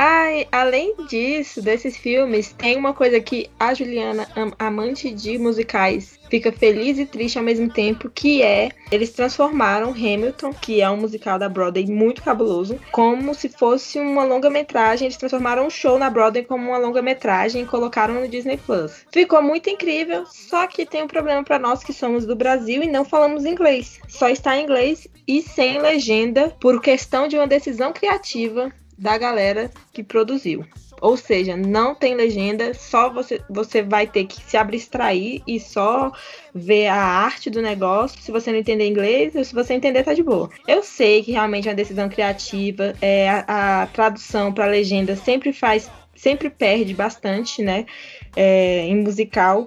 [0.00, 6.52] Ai, além disso, desses filmes, tem uma coisa que a Juliana, amante de musicais, fica
[6.52, 11.36] feliz e triste ao mesmo tempo, que é eles transformaram Hamilton, que é um musical
[11.36, 15.06] da Broadway muito cabuloso, como se fosse uma longa-metragem.
[15.06, 19.04] Eles transformaram um show na Broadway como uma longa-metragem e colocaram no Disney Plus.
[19.10, 22.88] Ficou muito incrível, só que tem um problema para nós que somos do Brasil e
[22.88, 23.98] não falamos inglês.
[24.06, 29.70] Só está em inglês e sem legenda por questão de uma decisão criativa da galera
[29.92, 30.66] que produziu.
[31.00, 36.10] Ou seja, não tem legenda, só você, você vai ter que se abstrair e só
[36.52, 38.20] ver a arte do negócio.
[38.20, 40.50] Se você não entender inglês, ou se você entender, tá de boa.
[40.66, 45.52] Eu sei que realmente é uma decisão criativa, é, a, a tradução para legenda sempre
[45.52, 47.86] faz, sempre perde bastante, né?
[48.34, 49.66] É, em musical.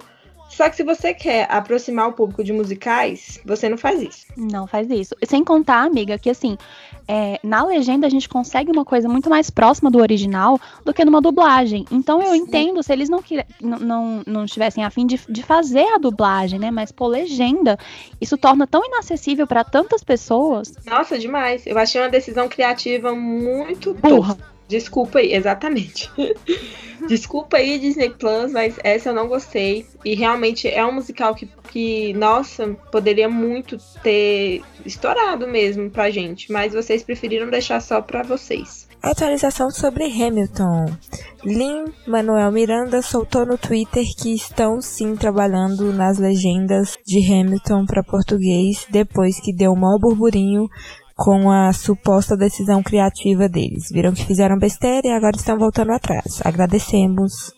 [0.52, 4.26] Só que se você quer aproximar o público de musicais, você não faz isso.
[4.36, 5.14] Não faz isso.
[5.24, 6.58] Sem contar, amiga, que assim,
[7.08, 11.04] é, na legenda a gente consegue uma coisa muito mais próxima do original do que
[11.06, 11.86] numa dublagem.
[11.90, 12.36] Então eu Sim.
[12.36, 13.24] entendo se eles não,
[13.60, 16.70] não, não, não estivessem afim de, de fazer a dublagem, né?
[16.70, 17.78] Mas por legenda,
[18.20, 20.74] isso torna tão inacessível para tantas pessoas.
[20.84, 21.66] Nossa, demais.
[21.66, 24.36] Eu achei uma decisão criativa muito burra.
[24.68, 26.10] Desculpa aí, exatamente.
[27.08, 29.86] Desculpa aí, Disney Plus, mas essa eu não gostei.
[30.04, 36.50] E realmente é um musical que, que, nossa, poderia muito ter estourado mesmo pra gente.
[36.52, 38.88] Mas vocês preferiram deixar só pra vocês.
[39.02, 40.86] Atualização sobre Hamilton.
[41.44, 48.04] Lin Manuel Miranda soltou no Twitter que estão sim trabalhando nas legendas de Hamilton para
[48.04, 50.68] português depois que deu um mau burburinho
[51.16, 53.90] com a suposta decisão criativa deles.
[53.90, 56.40] Viram que fizeram besteira e agora estão voltando atrás.
[56.44, 57.52] Agradecemos.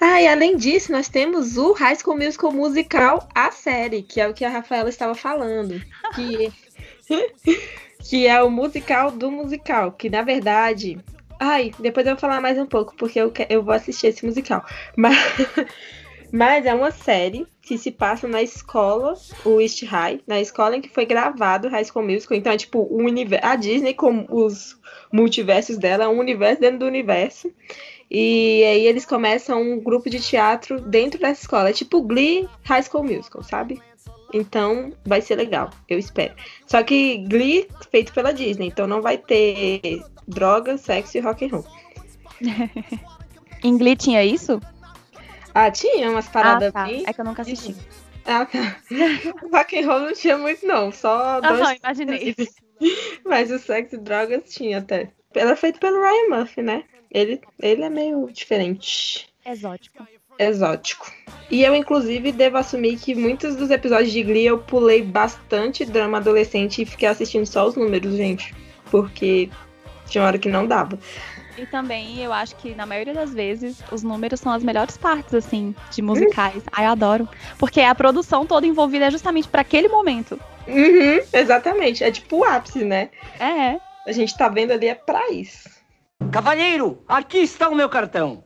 [0.00, 4.28] Ah, e além disso, nós temos o High School Musical musical, a série, que é
[4.28, 5.80] o que a Rafaela estava falando.
[6.14, 6.52] Que,
[8.08, 10.98] que é o musical do musical, que na verdade.
[11.40, 14.64] Ai, depois eu vou falar mais um pouco, porque eu, eu vou assistir esse musical.
[14.96, 15.16] Mas,
[16.32, 20.80] mas é uma série que se passa na escola, o East High, na escola em
[20.80, 22.36] que foi gravado High School Musical.
[22.36, 24.78] Então é tipo universo, a Disney com os
[25.12, 27.52] multiversos dela, é um universo dentro do universo.
[28.10, 31.70] E aí eles começam um grupo de teatro dentro dessa escola.
[31.70, 33.80] É tipo Glee High School Musical, sabe?
[34.32, 36.34] Então vai ser legal, eu espero.
[36.66, 41.48] Só que Glee feito pela Disney, então não vai ter droga, sexo e rock and
[41.48, 41.64] roll.
[43.62, 44.60] em Glee tinha isso?
[45.58, 46.84] Ah, tinha umas paradas ah, tá.
[46.84, 47.02] bem.
[47.06, 47.74] É que eu nunca assisti.
[48.26, 48.76] Ah, tá.
[49.50, 50.92] Rock and roll não tinha muito, não.
[50.92, 51.60] Só dois.
[51.62, 52.34] Aham, imaginei.
[53.24, 55.08] Mas o sexo e drogas tinha até.
[55.34, 56.84] Era feito pelo Ryan Murphy, né?
[57.10, 59.32] Ele, ele é meio diferente.
[59.46, 60.06] Exótico.
[60.38, 61.10] Exótico.
[61.50, 66.18] E eu, inclusive, devo assumir que muitos dos episódios de Glee eu pulei bastante drama
[66.18, 68.54] adolescente e fiquei assistindo só os números, gente.
[68.90, 69.48] Porque
[70.06, 70.98] tinha hora que não dava.
[71.56, 75.32] E também eu acho que na maioria das vezes os números são as melhores partes,
[75.34, 76.62] assim, de musicais.
[76.72, 77.28] Ai, eu adoro.
[77.58, 80.38] Porque a produção toda envolvida é justamente para aquele momento.
[80.66, 82.04] Uhum, exatamente.
[82.04, 83.10] É tipo o ápice, né?
[83.40, 83.80] É.
[84.06, 85.68] A gente tá vendo ali é pra isso.
[86.30, 88.44] Cavalheiro, aqui está o meu cartão.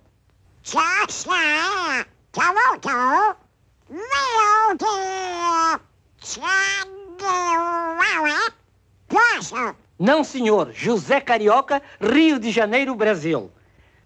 [0.62, 2.05] Tchau, tchau.
[2.33, 3.37] Tchau, tchau.
[9.42, 9.89] Tchau.
[10.01, 10.73] Não, senhor.
[10.73, 13.51] José Carioca, Rio de Janeiro, Brasil.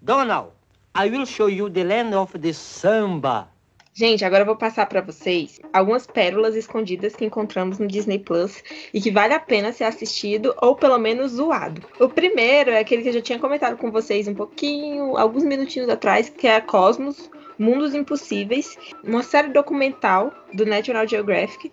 [0.03, 0.51] Donald,
[0.93, 3.47] I will show you the land of the samba.
[3.93, 8.61] Gente, agora eu vou passar para vocês algumas pérolas escondidas que encontramos no Disney Plus
[8.93, 11.81] e que vale a pena ser assistido ou pelo menos zoado.
[12.01, 15.89] O primeiro é aquele que eu já tinha comentado com vocês um pouquinho, alguns minutinhos
[15.89, 21.71] atrás, que é Cosmos, Mundos Impossíveis, uma série documental do National Geographic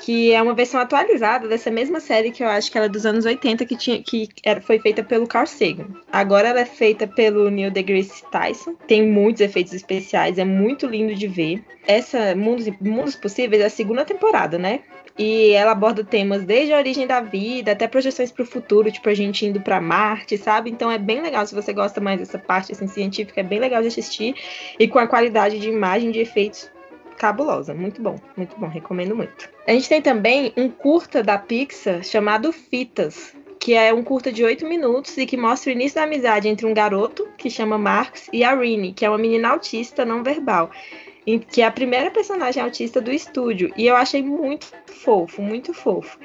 [0.00, 3.24] que é uma versão atualizada dessa mesma série que eu acho que era dos anos
[3.24, 5.86] 80, que, tinha, que era, foi feita pelo Carl Sagan.
[6.12, 11.14] Agora ela é feita pelo Neil deGrasse Tyson, tem muitos efeitos especiais, é muito lindo
[11.14, 11.64] de ver.
[11.86, 14.80] Essa Mundos, Mundos Possíveis é a segunda temporada, né?
[15.16, 19.08] E ela aborda temas desde a origem da vida até projeções para o futuro, tipo
[19.08, 20.70] a gente indo para Marte, sabe?
[20.70, 23.80] Então é bem legal se você gosta mais dessa parte assim, científica, é bem legal
[23.80, 24.34] de assistir
[24.78, 26.68] e com a qualidade de imagem de efeitos
[27.16, 27.72] cabulosa.
[27.72, 29.48] Muito bom, muito bom, recomendo muito.
[29.66, 34.44] A gente tem também um curta da Pixar chamado Fitas, que é um curta de
[34.44, 38.28] oito minutos e que mostra o início da amizade entre um garoto, que chama Marx,
[38.30, 40.70] e a Rini, que é uma menina autista não verbal,
[41.50, 43.72] que é a primeira personagem autista do estúdio.
[43.76, 46.18] E eu achei muito fofo, muito fofo.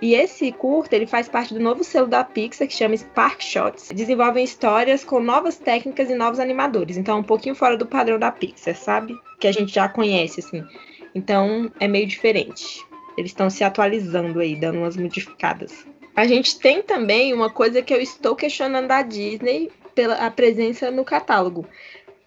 [0.00, 3.90] E esse curta, ele faz parte do novo selo da Pixar, que chama Spark Shots.
[3.94, 6.96] Desenvolvem histórias com novas técnicas e novos animadores.
[6.96, 9.14] Então, é um pouquinho fora do padrão da Pixar, sabe?
[9.40, 10.62] Que a gente já conhece, assim.
[11.14, 12.84] Então, é meio diferente.
[13.16, 15.86] Eles estão se atualizando aí, dando umas modificadas.
[16.14, 20.90] A gente tem também uma coisa que eu estou questionando da Disney pela a presença
[20.90, 21.66] no catálogo.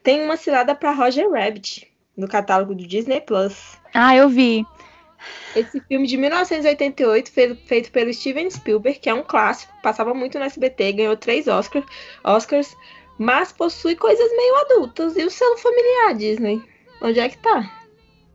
[0.02, 1.89] Tem uma cilada para Roger Rabbit
[2.20, 3.78] no catálogo do Disney Plus.
[3.94, 4.66] Ah, eu vi.
[5.56, 7.32] Esse filme de 1988,
[7.66, 11.84] feito, pelo Steven Spielberg, que é um clássico, passava muito no SBT, ganhou três Oscar,
[12.24, 12.76] Oscars,
[13.18, 15.18] mas possui coisas meio adultas.
[15.18, 16.64] E o selo familiar, Disney?
[17.02, 17.70] Onde é que tá?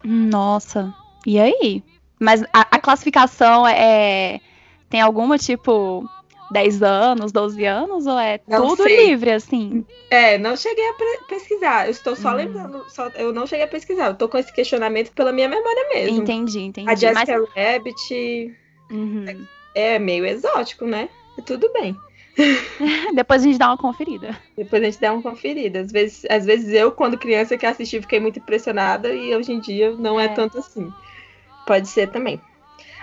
[0.05, 0.93] Nossa,
[1.27, 1.83] e aí?
[2.21, 4.41] Mas a, a classificação é.
[4.91, 6.09] Tem alguma, tipo,
[6.51, 9.07] 10 anos, 12 anos, ou é não tudo sei.
[9.07, 9.85] livre, assim?
[10.11, 10.95] É, não cheguei a
[11.29, 11.87] pesquisar.
[11.87, 12.35] Eu estou só hum.
[12.35, 12.85] lembrando.
[12.89, 14.09] Só, eu não cheguei a pesquisar.
[14.09, 16.19] Eu tô com esse questionamento pela minha memória mesmo.
[16.19, 16.91] Entendi, entendi.
[16.91, 17.49] A Jessica Mas...
[17.55, 18.55] Rabbit.
[18.91, 19.47] Uhum.
[19.75, 21.09] É, é meio exótico, né?
[21.47, 21.97] Tudo bem.
[23.15, 24.39] Depois a gente dá uma conferida.
[24.57, 25.81] Depois a gente dá uma conferida.
[25.81, 29.61] Às vezes, às vezes eu, quando criança que assisti, fiquei muito impressionada e hoje em
[29.61, 30.93] dia não é, é tanto assim.
[31.67, 32.41] Pode ser também.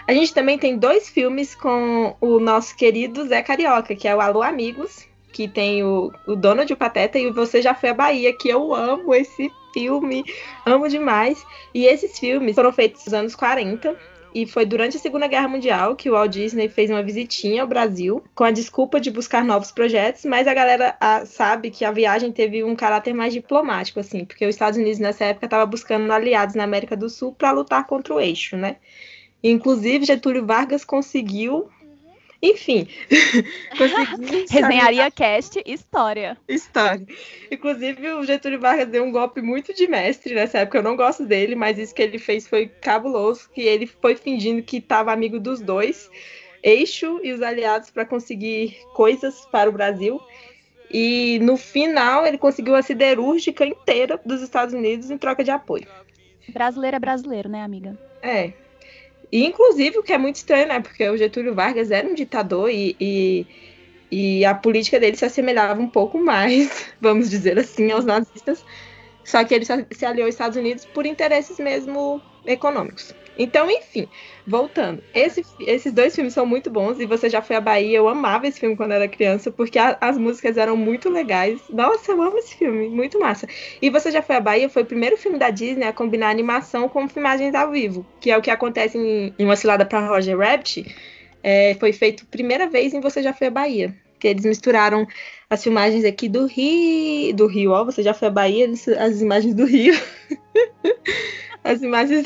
[0.07, 4.21] A gente também tem dois filmes com o nosso querido Zé Carioca, que é o
[4.21, 8.33] Alô Amigos, que tem o, o Donald o Pateta, e Você Já Foi à Bahia,
[8.33, 10.23] que eu amo esse filme,
[10.65, 11.45] amo demais.
[11.73, 13.95] E esses filmes foram feitos nos anos 40,
[14.33, 17.67] e foi durante a Segunda Guerra Mundial que o Walt Disney fez uma visitinha ao
[17.67, 21.91] Brasil com a desculpa de buscar novos projetos, mas a galera a, sabe que a
[21.91, 26.11] viagem teve um caráter mais diplomático, assim, porque os Estados Unidos nessa época estava buscando
[26.11, 28.77] aliados na América do Sul para lutar contra o eixo, né?
[29.43, 31.69] Inclusive, Getúlio Vargas conseguiu
[32.41, 32.87] enfim.
[34.49, 36.37] Resenharia Cast, história.
[36.47, 37.05] História.
[37.51, 40.79] Inclusive, o Getúlio Vargas deu um golpe muito de mestre nessa época.
[40.79, 43.49] Eu não gosto dele, mas isso que ele fez foi cabuloso.
[43.53, 46.09] Que ele foi fingindo que estava amigo dos dois,
[46.63, 50.19] Eixo e os aliados, para conseguir coisas para o Brasil.
[50.89, 55.87] E no final, ele conseguiu a siderúrgica inteira dos Estados Unidos em troca de apoio.
[56.49, 57.97] Brasileiro é brasileiro, né, amiga?
[58.21, 58.51] É,
[59.31, 60.79] e, inclusive, o que é muito estranho, né?
[60.79, 63.47] Porque o Getúlio Vargas era um ditador e, e,
[64.11, 68.65] e a política dele se assemelhava um pouco mais, vamos dizer assim, aos nazistas.
[69.23, 73.13] Só que ele se aliou aos Estados Unidos por interesses mesmo econômicos.
[73.37, 74.07] Então, enfim,
[74.45, 75.01] voltando.
[75.13, 77.97] Esse, esses dois filmes são muito bons e você já foi à Bahia.
[77.97, 81.59] Eu amava esse filme quando era criança porque a, as músicas eram muito legais.
[81.69, 83.47] Nossa, eu amo esse filme, muito massa.
[83.81, 86.89] E você já foi à Bahia foi o primeiro filme da Disney a combinar animação
[86.89, 90.37] com filmagens ao vivo, que é o que acontece em, em Uma Cilada para Roger
[90.37, 90.85] Rabbit.
[91.43, 93.95] É, foi feito primeira vez em Você Já Foi à Bahia.
[94.19, 95.07] Que eles misturaram
[95.49, 99.55] as filmagens aqui do Rio, do Rio, ó, você já foi à Bahia, as imagens
[99.55, 99.95] do Rio.
[101.63, 102.23] as imagens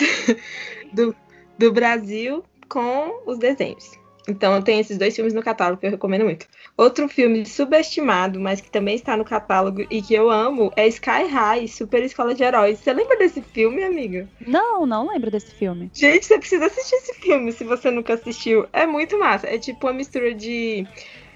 [0.96, 1.16] do,
[1.58, 3.92] do Brasil com os desenhos.
[4.28, 6.48] Então tem esses dois filmes no catálogo que eu recomendo muito.
[6.76, 11.28] Outro filme subestimado, mas que também está no catálogo e que eu amo, é Sky
[11.30, 12.80] High, Super Escola de Heróis.
[12.80, 14.28] Você lembra desse filme, amiga?
[14.46, 15.92] Não, não lembro desse filme.
[15.94, 18.66] Gente, você precisa assistir esse filme se você nunca assistiu.
[18.74, 19.48] É muito massa.
[19.48, 20.88] É tipo uma mistura de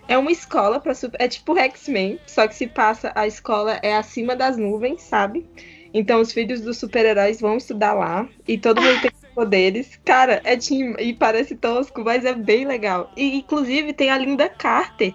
[0.08, 1.22] é uma escola para super...
[1.22, 5.46] é tipo X-Men, só que se passa a escola é acima das nuvens, sabe?
[5.94, 9.98] Então os filhos dos super-heróis vão estudar lá e todo mundo tem poderes.
[10.04, 10.74] Cara, é de...
[11.00, 13.10] e parece tosco, mas é bem legal.
[13.16, 15.14] E inclusive tem a Linda Carter.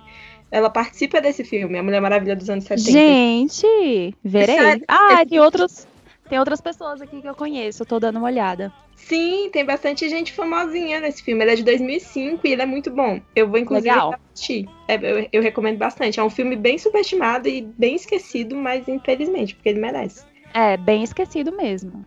[0.51, 2.91] Ela participa desse filme, A Mulher Maravilha dos anos 70.
[2.91, 4.57] Gente, verei.
[4.57, 4.85] Sério?
[4.89, 5.87] Ah, tem outros
[6.27, 8.73] tem outras pessoas aqui que eu conheço, eu tô dando uma olhada.
[8.97, 11.45] Sim, tem bastante gente famosinha nesse filme.
[11.45, 13.21] Ele é de 2005 e ele é muito bom.
[13.37, 14.15] Eu vou inclusive Legal.
[14.33, 14.67] assistir.
[14.89, 16.19] É, eu, eu, recomendo bastante.
[16.19, 20.25] É um filme bem subestimado e bem esquecido, mas infelizmente, porque ele merece.
[20.55, 22.07] É, bem esquecido mesmo.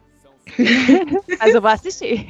[1.40, 2.28] Mas eu vou assistir.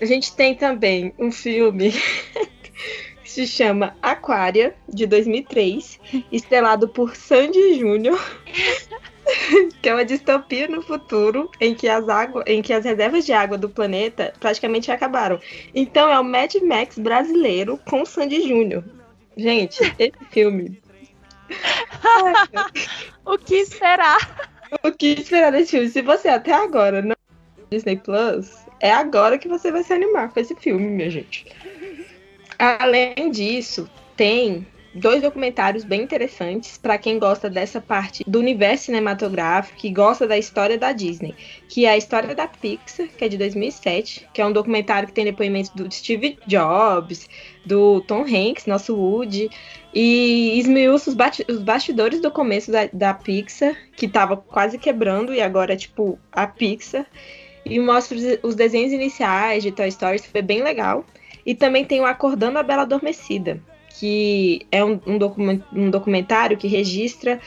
[0.00, 1.92] A gente tem também um filme
[3.22, 5.98] que se chama Aquária, de 2003,
[6.30, 8.20] estrelado por Sandy Júnior.
[9.82, 13.32] que é uma distopia no futuro em que as águas, em que as reservas de
[13.32, 15.40] água do planeta praticamente acabaram.
[15.74, 18.84] Então é o Mad Max brasileiro com Sandy Júnior.
[19.36, 20.80] Gente, esse filme.
[23.24, 24.16] o que será?
[24.82, 25.88] O que esperar desse filme?
[25.88, 27.15] Se você até agora não
[27.70, 31.46] Disney Plus, é agora que você vai se animar com esse filme, minha gente.
[32.58, 39.86] Além disso, tem dois documentários bem interessantes para quem gosta dessa parte do universo cinematográfico
[39.86, 41.34] e gosta da história da Disney,
[41.68, 45.14] que é a história da Pixar, que é de 2007, que é um documentário que
[45.14, 47.28] tem depoimentos do Steve Jobs,
[47.64, 49.50] do Tom Hanks, nosso Woody,
[49.94, 51.16] e esmiuça os,
[51.48, 56.18] os bastidores do começo da, da Pixar, que estava quase quebrando e agora é tipo
[56.32, 57.06] a Pixar,
[57.68, 61.04] e mostra os, os desenhos iniciais de Toy Story, foi bem legal.
[61.44, 63.60] E também tem o Acordando a Bela Adormecida,
[63.98, 67.40] que é um, um, documentário que registra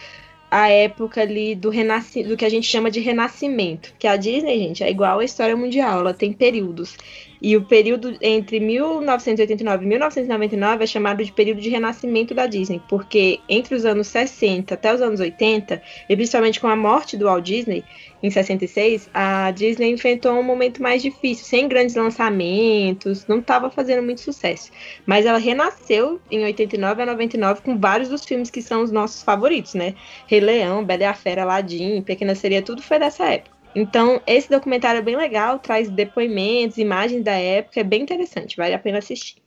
[0.49, 3.93] a época ali do, do que a gente chama de renascimento.
[3.99, 6.97] Que a Disney, gente, é igual à história mundial, ela tem períodos.
[7.41, 12.81] E o período entre 1989 e 1999 é chamado de período de renascimento da Disney,
[12.89, 17.25] porque entre os anos 60 até os anos 80, e principalmente com a morte do
[17.25, 17.83] Walt Disney,
[18.21, 24.03] em 66, a Disney enfrentou um momento mais difícil, sem grandes lançamentos, não estava fazendo
[24.03, 24.71] muito sucesso.
[25.05, 29.23] Mas ela renasceu em 89 a 99 com vários dos filmes que são os nossos
[29.23, 29.95] favoritos, né?
[30.27, 33.59] Rei Leão, Bela e a Fera, Aladdin, Pequena Seria, tudo foi dessa época.
[33.75, 38.73] Então, esse documentário é bem legal, traz depoimentos, imagens da época, é bem interessante, vale
[38.73, 39.37] a pena assistir.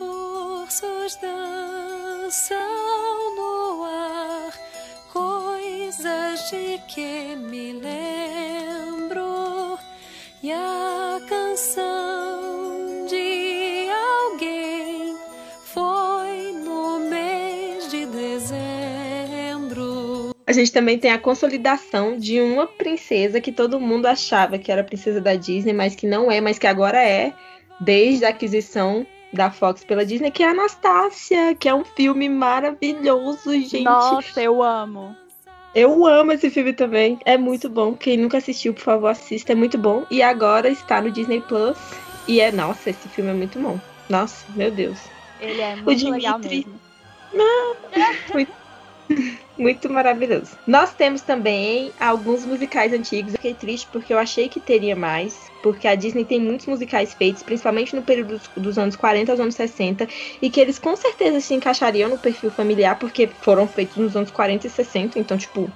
[0.00, 2.56] Ursos dançam
[3.36, 4.52] no ar,
[5.12, 7.91] coisas de que me lembro,
[11.62, 15.16] canção de alguém
[15.64, 18.82] foi no mês de dezembro.
[20.44, 24.82] A gente também tem a consolidação de uma princesa que todo mundo achava que era
[24.82, 27.32] princesa da Disney, mas que não é, mas que agora é,
[27.80, 33.52] desde a aquisição da Fox pela Disney, que é Anastácia, que é um filme maravilhoso,
[33.52, 33.84] gente.
[33.84, 35.16] Nossa, eu amo.
[35.74, 37.18] Eu amo esse filme também.
[37.24, 37.94] É muito bom.
[37.94, 39.52] Quem nunca assistiu, por favor, assista.
[39.52, 40.04] É muito bom.
[40.10, 41.78] E agora está no Disney Plus.
[42.28, 43.80] E é, nossa, esse filme é muito bom.
[44.08, 44.98] Nossa, meu Deus.
[45.40, 46.10] Ele é muito Dimitri...
[46.10, 46.80] legal mesmo.
[48.32, 48.52] muito,
[49.58, 50.56] muito maravilhoso.
[50.66, 53.32] Nós temos também alguns musicais antigos.
[53.32, 55.50] Eu fiquei triste porque eu achei que teria mais.
[55.62, 59.40] Porque a Disney tem muitos musicais feitos, principalmente no período dos, dos anos 40 aos
[59.40, 60.08] anos 60,
[60.40, 64.32] e que eles com certeza se encaixariam no perfil familiar, porque foram feitos nos anos
[64.32, 65.70] 40 e 60, então, tipo,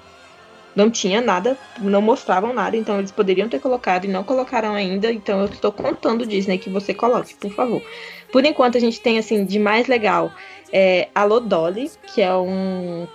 [0.75, 5.11] não tinha nada, não mostravam nada, então eles poderiam ter colocado e não colocaram ainda.
[5.11, 7.83] Então eu estou contando Disney que você coloque, por favor.
[8.31, 10.33] Por enquanto a gente tem assim de mais legal
[10.73, 13.07] é, Alô Dolly, que é um,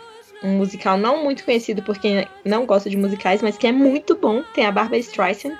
[0.43, 4.15] um musical não muito conhecido por quem não gosta de musicais, mas que é muito
[4.15, 4.43] bom.
[4.53, 5.57] Tem a Barbara Streisand.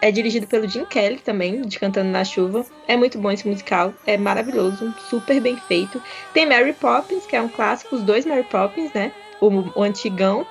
[0.00, 2.64] É dirigido pelo Jim Kelly também, de Cantando na Chuva.
[2.86, 6.00] É muito bom esse musical, é maravilhoso, super bem feito.
[6.32, 9.10] Tem Mary Poppins, que é um clássico, os dois Mary Poppins, né?
[9.40, 10.46] O, o antigão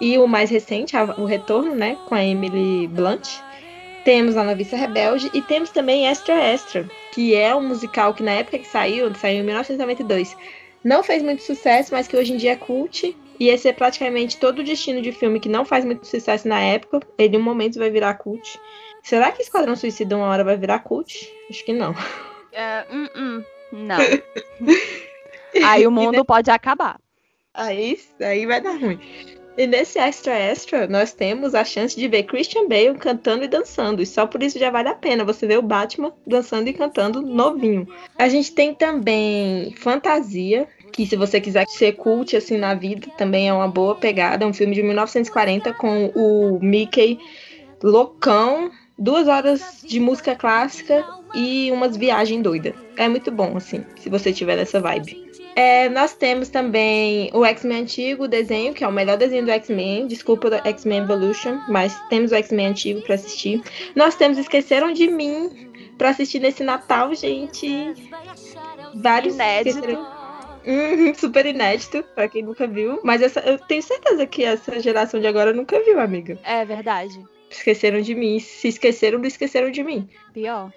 [0.00, 3.28] e o mais recente, o Retorno, né, com a Emily Blunt.
[4.04, 8.32] Temos A Noviça Rebelde e temos também Extra Extra, que é um musical que na
[8.32, 10.36] época que saiu, saiu em 1992,
[10.86, 13.16] não fez muito sucesso, mas que hoje em dia é cult.
[13.40, 16.60] E esse é praticamente todo o destino de filme que não faz muito sucesso na
[16.60, 17.00] época.
[17.18, 18.58] Ele, em um momento, vai virar cult.
[19.02, 21.28] Será que Esquadrão Suicida uma hora vai virar cult?
[21.50, 21.90] Acho que não.
[21.90, 21.96] Uh,
[22.94, 23.98] uh, uh, não.
[25.66, 27.00] aí o mundo pode acabar.
[27.52, 29.00] Aí, aí vai dar ruim.
[29.58, 34.02] E nesse Extra Extra, nós temos a chance de ver Christian Bale cantando e dançando.
[34.02, 37.22] E só por isso já vale a pena você ver o Batman dançando e cantando
[37.22, 37.88] novinho.
[38.18, 43.48] A gente tem também Fantasia, que se você quiser ser cult assim na vida, também
[43.48, 44.44] é uma boa pegada.
[44.44, 47.18] É um filme de 1940 com o Mickey
[47.82, 52.72] loucão, duas horas de música clássica e umas viagens doidas.
[52.96, 55.26] É muito bom, assim, se você tiver nessa vibe.
[55.54, 59.50] É, nós temos também o X-Men antigo, o desenho, que é o melhor desenho do
[59.50, 60.06] X-Men.
[60.06, 63.62] Desculpa do X-Men Evolution, mas temos o X-Men antigo para assistir.
[63.94, 65.50] Nós temos Esqueceram de Mim
[65.98, 67.92] para assistir nesse Natal, gente.
[68.94, 69.34] Vários.
[69.34, 70.15] Inédito.
[70.66, 73.00] Hum, super inédito, para quem nunca viu.
[73.04, 76.38] Mas essa, eu tenho certeza que essa geração de agora nunca viu, amiga.
[76.42, 77.24] É verdade.
[77.48, 78.40] Esqueceram de mim.
[78.40, 80.08] Se esqueceram, não esqueceram de mim.
[80.32, 80.72] Pior.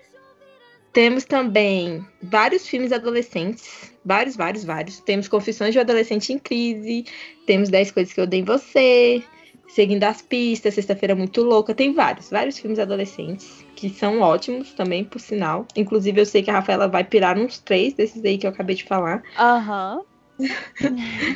[0.93, 3.93] Temos também vários filmes adolescentes.
[4.05, 4.99] Vários, vários, vários.
[4.99, 7.05] Temos Confissões de um Adolescente em Crise.
[7.45, 9.23] Temos 10 Coisas que Eu Dei em Você.
[9.69, 11.75] Seguindo as Pistas, Sexta-feira Muito Louca.
[11.75, 15.65] Tem vários, vários filmes adolescentes que são ótimos também, por sinal.
[15.75, 18.75] Inclusive, eu sei que a Rafaela vai pirar uns três desses aí que eu acabei
[18.75, 19.23] de falar.
[19.37, 20.01] Aham.
[20.81, 21.35] Uhum.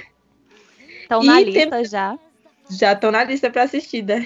[1.02, 1.86] Estão na lista tem...
[1.86, 2.18] já.
[2.70, 4.26] Já estão na lista para assistir, né?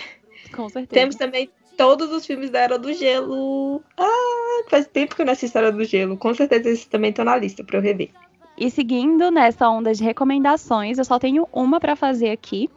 [0.55, 0.93] Com certeza.
[0.93, 3.81] Temos também todos os filmes da Era do Gelo.
[3.97, 6.15] Ah, faz tempo que eu não assisto a Era do Gelo.
[6.15, 8.09] Com certeza esses também estão na lista para eu rever.
[8.57, 12.69] E seguindo nessa onda de recomendações, eu só tenho uma para fazer aqui,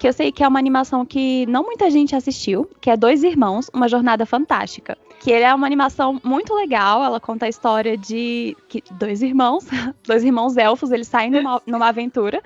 [0.00, 3.22] que eu sei que é uma animação que não muita gente assistiu, que é Dois
[3.22, 4.96] Irmãos, uma jornada fantástica.
[5.20, 9.66] Que ele é uma animação muito legal, ela conta a história de que dois irmãos,
[10.02, 12.42] dois irmãos elfos, eles saem numa, numa aventura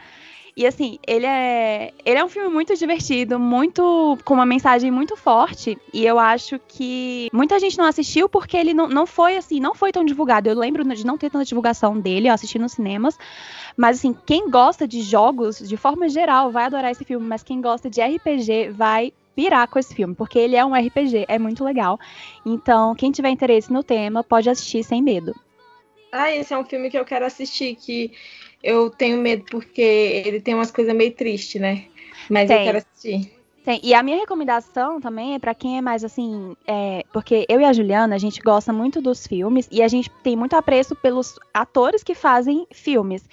[0.57, 5.17] e assim, ele é, ele é um filme muito divertido, muito com uma mensagem muito
[5.17, 5.77] forte.
[5.93, 9.75] E eu acho que muita gente não assistiu porque ele não, não foi assim, não
[9.75, 10.49] foi tão divulgado.
[10.49, 13.19] Eu lembro de não ter tanta divulgação dele, eu assisti nos cinemas.
[13.77, 17.27] Mas assim, quem gosta de jogos, de forma geral, vai adorar esse filme.
[17.27, 21.25] Mas quem gosta de RPG vai pirar com esse filme, porque ele é um RPG,
[21.27, 21.99] é muito legal.
[22.47, 25.35] Então, quem tiver interesse no tema, pode assistir sem medo.
[26.13, 28.13] Ah, esse é um filme que eu quero assistir, que
[28.65, 31.85] eu tenho medo porque ele tem umas coisas meio tristes, né?
[32.31, 32.59] Mas tem.
[32.59, 33.31] eu quero assistir.
[33.63, 33.81] Tem.
[33.83, 37.65] E a minha recomendação também é para quem é mais assim, é, porque eu e
[37.65, 41.39] a Juliana, a gente gosta muito dos filmes e a gente tem muito apreço pelos
[41.53, 43.27] atores que fazem filmes.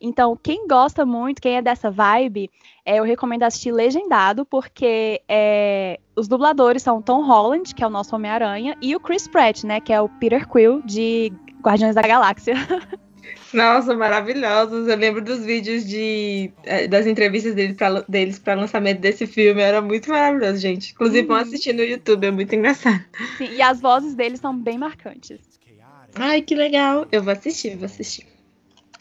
[0.00, 2.50] Então, quem gosta muito, quem é dessa vibe,
[2.84, 7.90] é, eu recomendo assistir Legendado, porque é, os dubladores são Tom Holland, que é o
[7.90, 11.32] nosso Homem-Aranha, e o Chris Pratt, né, que é o Peter Quill de
[11.62, 12.54] Guardiões da Galáxia.
[13.52, 14.88] Nossa, maravilhosos.
[14.88, 19.60] Eu lembro dos vídeos de é, das entrevistas deles para deles para lançamento desse filme.
[19.60, 20.92] Era muito maravilhoso, gente.
[20.92, 21.28] Inclusive, uhum.
[21.28, 23.04] vão assistir no YouTube, é muito engraçado.
[23.38, 25.38] Sim, e as vozes deles são bem marcantes.
[26.14, 27.06] Ai, que legal.
[27.12, 28.26] Eu vou assistir, vou assistir.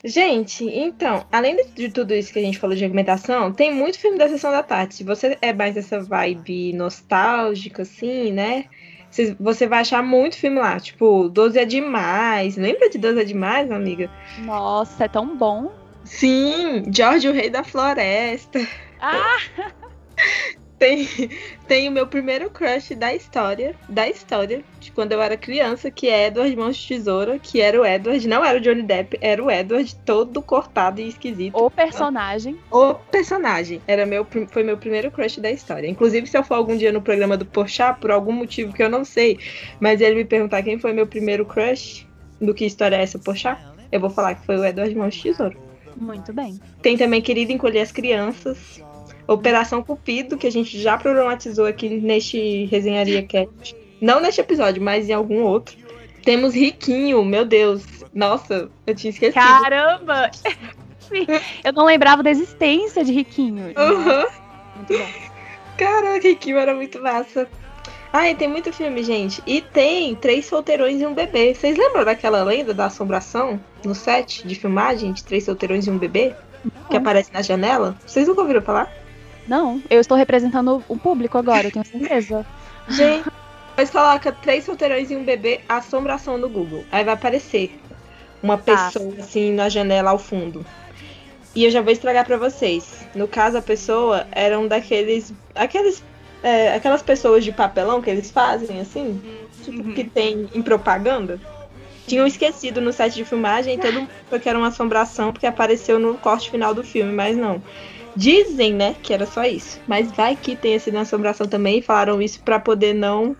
[0.03, 4.17] Gente, então, além de tudo isso que a gente falou de argumentação, tem muito filme
[4.17, 4.65] da Sessão da.
[4.91, 8.65] Se você é mais essa vibe nostálgica, assim, né?
[9.39, 12.55] Você vai achar muito filme lá, tipo, 12 é demais.
[12.55, 14.09] Lembra de 12 é demais, amiga?
[14.39, 15.71] Nossa, é tão bom.
[16.03, 18.59] Sim, George, o Rei da Floresta.
[18.99, 19.37] Ah!
[20.77, 21.07] Tem,
[21.67, 26.07] tem o meu primeiro crush da história, da história, de quando eu era criança, que
[26.07, 29.43] é Edward Mãos de Tesoura, que era o Edward, não era o Johnny Depp, era
[29.43, 31.57] o Edward todo cortado e esquisito.
[31.57, 32.57] O personagem.
[32.71, 33.81] O personagem.
[33.87, 35.87] Era meu, foi meu primeiro crush da história.
[35.87, 38.89] Inclusive, se eu for algum dia no programa do Porchat, por algum motivo que eu
[38.89, 39.39] não sei,
[39.79, 42.05] mas ele me perguntar quem foi meu primeiro crush,
[42.39, 43.59] do que história é essa, Porchat,
[43.91, 45.57] eu vou falar que foi o Edward Mãos de Tesoura.
[45.95, 46.59] Muito bem.
[46.81, 48.79] Tem também Querido Encolher as Crianças,
[49.27, 53.75] Operação Cupido, que a gente já problematizou aqui neste Resenharia Cat.
[53.99, 55.75] Não neste episódio, mas em algum outro.
[56.23, 57.83] Temos Riquinho, meu Deus.
[58.13, 59.41] Nossa, eu tinha esquecido.
[59.41, 60.31] Caramba!
[61.63, 63.67] eu não lembrava da existência de Riquinho.
[63.67, 64.25] Uhum.
[66.21, 67.47] Riquinho era muito massa.
[68.13, 69.43] E tem muito filme, gente.
[69.45, 71.53] E tem Três Solteirões e um Bebê.
[71.53, 75.97] Vocês lembram daquela lenda da assombração no set de filmagem de Três Solteirões e um
[75.97, 76.35] Bebê?
[76.89, 77.95] Que aparece na janela?
[78.05, 78.91] Vocês nunca ouviram falar?
[79.47, 82.45] Não, eu estou representando o público agora, eu tenho certeza.
[82.89, 83.29] Gente,
[83.75, 86.83] mas coloca três solteirões e um bebê assombração no Google.
[86.91, 87.79] Aí vai aparecer
[88.41, 88.87] uma tá.
[88.87, 89.21] pessoa tá.
[89.21, 90.65] assim na janela ao fundo.
[91.55, 93.07] E eu já vou estragar para vocês.
[93.15, 95.33] No caso, a pessoa era um daqueles.
[95.55, 96.03] aqueles
[96.43, 99.21] é, aquelas pessoas de papelão que eles fazem, assim,
[99.63, 99.93] tipo, uhum.
[99.93, 101.39] que tem em propaganda.
[102.05, 104.09] Tinham esquecido no set de filmagem e todo mundo
[104.41, 107.61] que era uma assombração porque apareceu no corte final do filme, mas não.
[108.17, 109.79] Dizem, né, que era só isso.
[109.87, 113.37] Mas vai que tenha sido uma assombração também e falaram isso para poder não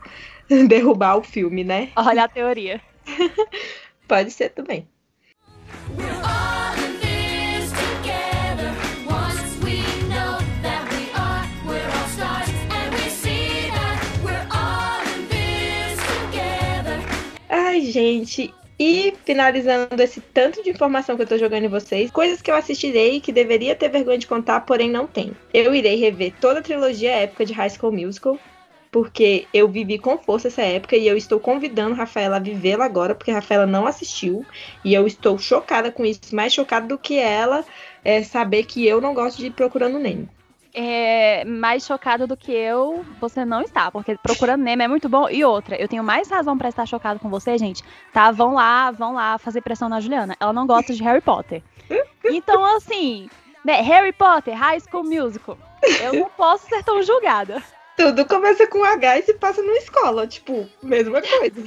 [0.70, 1.90] derrubar o filme, né?
[1.96, 2.80] Olha a teoria.
[4.08, 4.88] Pode ser também.
[17.50, 22.42] Ai, gente, e finalizando esse tanto de informação que eu tô jogando em vocês, coisas
[22.42, 25.36] que eu assistirei que deveria ter vergonha de contar, porém não tenho.
[25.54, 28.38] Eu irei rever toda a trilogia época de High School Musical,
[28.92, 32.86] porque eu vivi com força essa época e eu estou convidando a Rafaela a vivê-la
[32.86, 34.46] agora, porque a Rafaela não assistiu
[34.86, 37.66] e eu estou chocada com isso, mais chocada do que ela
[38.04, 40.30] é, saber que eu não gosto de ir Procurando Nemo
[40.80, 45.28] é, mais chocado do que eu, você não está, porque Procurando Nemo é muito bom.
[45.28, 47.84] E outra, eu tenho mais razão para estar chocado com você, gente.
[48.14, 50.38] Tá, vão lá, vão lá fazer pressão na Juliana.
[50.40, 51.64] Ela não gosta de Harry Potter.
[52.26, 53.28] Então, assim,
[53.66, 55.58] né, Harry Potter, High School Musical.
[56.00, 57.64] Eu não posso ser tão julgada.
[57.96, 61.64] Tudo começa com H e se passa numa escola, tipo, mesma coisa.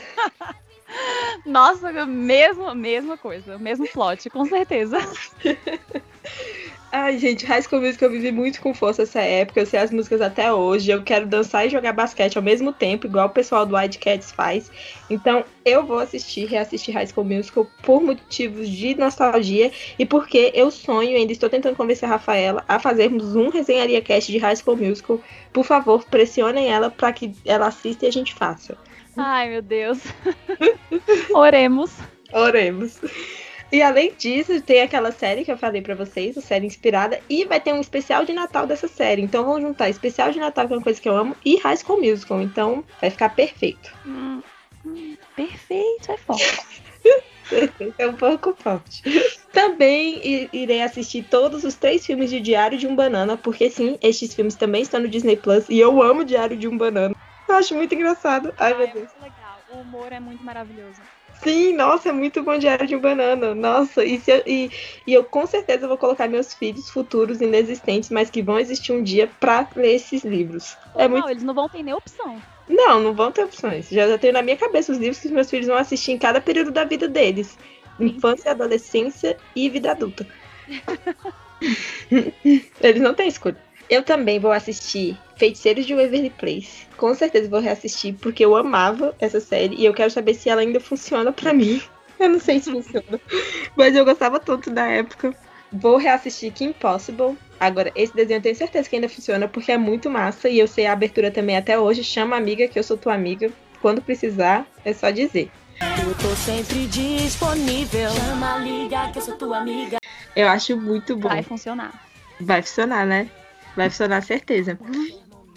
[1.44, 4.98] Nossa, mesma, mesma coisa, mesmo plot, com certeza.
[6.92, 9.60] Ai, gente, High School Musical eu vivi muito com força essa época.
[9.60, 10.90] Eu sei as músicas até hoje.
[10.90, 14.32] Eu quero dançar e jogar basquete ao mesmo tempo, igual o pessoal do Wild Cats
[14.32, 14.72] faz.
[15.08, 20.68] Então, eu vou assistir, reassistir High School Musical por motivos de nostalgia e porque eu
[20.72, 24.76] sonho, ainda estou tentando convencer a Rafaela a fazermos um resenharia cast de High School
[24.76, 25.20] Musical.
[25.52, 28.76] Por favor, pressionem ela para que ela assista e a gente faça.
[29.16, 30.00] Ai, meu Deus.
[31.32, 31.92] Oremos.
[32.32, 32.98] Oremos.
[33.72, 37.44] E além disso, tem aquela série que eu falei para vocês, a série inspirada, e
[37.44, 39.22] vai ter um especial de Natal dessa série.
[39.22, 41.76] Então vamos juntar especial de Natal, que é uma coisa que eu amo, e High
[41.76, 42.40] School Musical.
[42.42, 43.92] Então vai ficar perfeito.
[44.04, 44.42] Hum,
[44.84, 46.82] hum, perfeito, é forte.
[47.98, 49.02] é um pouco forte.
[49.52, 54.34] Também irei assistir todos os três filmes de Diário de um Banana, porque sim, estes
[54.34, 57.14] filmes também estão no Disney Plus e eu amo Diário de um Banana.
[57.48, 58.54] Eu acho muito engraçado.
[58.58, 59.08] Ai, meu é Deus.
[59.12, 59.58] muito legal.
[59.72, 61.00] O humor é muito maravilhoso.
[61.42, 63.54] Sim, nossa, é muito bom diário de um banana.
[63.54, 64.70] Nossa, e, eu, e,
[65.06, 69.02] e, eu com certeza vou colocar meus filhos futuros inexistentes, mas que vão existir um
[69.02, 70.76] dia pra ler esses livros.
[70.94, 71.30] É não, muito...
[71.30, 72.40] eles não vão ter nem opção.
[72.68, 73.88] Não, não vão ter opções.
[73.88, 76.18] Já, já tenho na minha cabeça os livros que os meus filhos vão assistir em
[76.18, 77.56] cada período da vida deles:
[77.98, 80.26] infância, adolescência e vida adulta.
[82.80, 83.56] eles não têm escolha.
[83.88, 86.86] Eu também vou assistir Feiticeiros de Waverly Place.
[86.98, 90.60] Com certeza vou reassistir, porque eu amava essa série e eu quero saber se ela
[90.60, 91.80] ainda funciona para mim.
[92.20, 93.18] Eu não sei se funciona,
[93.74, 95.34] mas eu gostava tanto da época.
[95.72, 97.34] Vou reassistir Kim Possible.
[97.58, 100.68] Agora, esse desenho eu tenho certeza que ainda funciona, porque é muito massa e eu
[100.68, 102.04] sei a abertura também até hoje.
[102.04, 103.50] Chama amiga, que eu sou tua amiga.
[103.80, 105.50] Quando precisar, é só dizer.
[106.06, 108.10] Eu tô sempre disponível.
[108.10, 109.96] Chama, liga, que eu sou tua amiga.
[110.36, 111.30] Eu acho muito bom.
[111.30, 112.06] Vai funcionar.
[112.38, 113.30] Vai funcionar, né?
[113.74, 114.78] Vai funcionar certeza.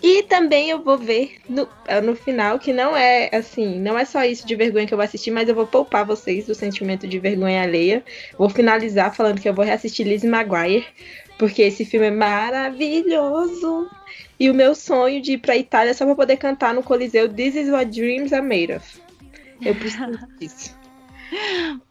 [0.04, 4.04] E também eu vou ver no, é, no final que não é assim, não é
[4.04, 7.08] só isso de vergonha que eu vou assistir, mas eu vou poupar vocês do sentimento
[7.08, 8.04] de vergonha alheia.
[8.38, 10.86] Vou finalizar falando que eu vou reassistir Lizzie McGuire,
[11.39, 13.89] porque esse filme é maravilhoso.
[14.38, 17.56] E o meu sonho de ir pra Itália só pra poder cantar no Coliseu This
[17.56, 18.86] is what dreams are made of.
[19.62, 20.82] Eu preciso disso.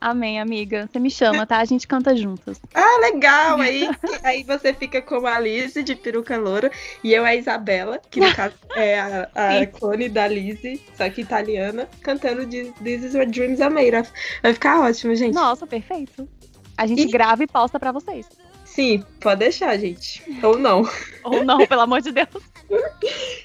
[0.01, 0.89] Amém, amiga.
[0.91, 1.59] Você me chama, tá?
[1.59, 2.61] A gente canta juntas.
[2.75, 3.61] Ah, legal!
[3.61, 3.89] Aí,
[4.23, 6.71] aí você fica como a Lizzie de peruca loura
[7.03, 11.23] e eu a Isabela, que no caso é a, a clone da Lizzie, só que
[11.23, 14.11] italiana, cantando This is what dreams are made of.
[14.43, 15.35] Vai ficar ótimo, gente.
[15.35, 16.29] Nossa, perfeito.
[16.77, 17.11] A gente e...
[17.11, 18.27] grava e posta para vocês.
[18.65, 20.23] Sim, pode deixar, gente.
[20.43, 20.89] Ou não.
[21.25, 22.52] Ou não, pelo amor de Deus.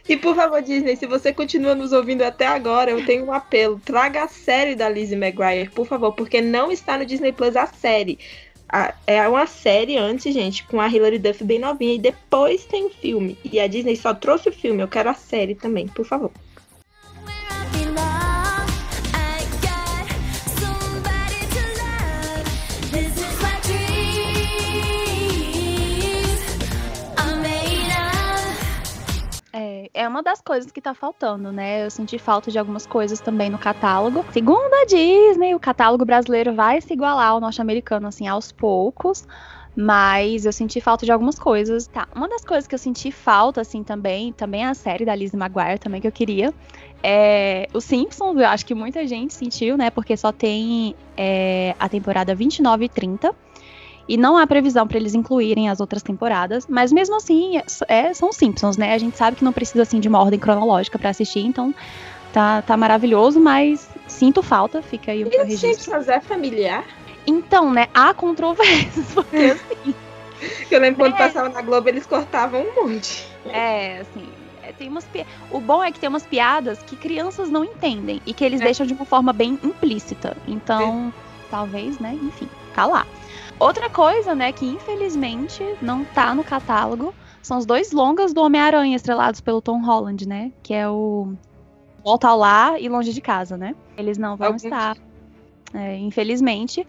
[0.08, 3.80] E por favor, Disney, se você continua nos ouvindo até agora, eu tenho um apelo.
[3.84, 7.68] Traga a série da Lizzie McGuire, por favor, porque não está no Disney Plus a
[7.68, 8.18] série.
[9.06, 12.90] é uma série antes, gente, com a Hilary Duff bem novinha, e depois tem o
[12.90, 13.38] filme.
[13.44, 16.32] E a Disney só trouxe o filme, eu quero a série também, por favor.
[30.08, 31.86] É uma das coisas que tá faltando, né?
[31.86, 34.26] Eu senti falta de algumas coisas também no catálogo.
[34.32, 39.28] Segundo a Disney, o catálogo brasileiro vai se igualar ao norte-americano, assim, aos poucos.
[39.76, 41.88] Mas eu senti falta de algumas coisas.
[41.88, 45.38] Tá, uma das coisas que eu senti falta, assim, também, também a série da Lizzie
[45.38, 46.52] Maguire, também que eu queria,
[47.04, 49.92] é Os Simpsons, eu acho que muita gente sentiu, né?
[49.92, 53.36] Porque só tem é, a temporada 29 e 30.
[54.08, 58.32] E não há previsão para eles incluírem as outras temporadas, mas mesmo assim, é, são
[58.32, 58.94] Simpsons, né?
[58.94, 61.76] A gente sabe que não precisa assim de uma ordem cronológica para assistir, então
[62.32, 65.74] tá, tá maravilhoso, mas sinto falta, fica aí o meu registro.
[65.74, 66.86] Simpsons é familiar?
[67.26, 69.94] Então, né, há controvérsias, porque assim.
[70.70, 71.18] Eu lembro quando é.
[71.18, 73.26] passava na Globo, eles cortavam um monte.
[73.50, 74.30] É, assim,
[74.62, 75.26] é, tem umas pi...
[75.50, 78.66] O bom é que tem umas piadas que crianças não entendem e que eles é.
[78.66, 80.38] deixam de uma forma bem implícita.
[80.48, 81.50] Então, é.
[81.50, 83.06] talvez, né, enfim, tá lá.
[83.60, 88.96] Outra coisa, né, que infelizmente não tá no catálogo, são os dois longas do Homem-Aranha
[88.96, 90.52] estrelados pelo Tom Holland, né?
[90.62, 91.34] Que é o
[92.04, 93.74] Volta ao Lá e Longe de Casa, né?
[93.98, 94.96] Eles não vão estar,
[95.74, 96.86] é, infelizmente.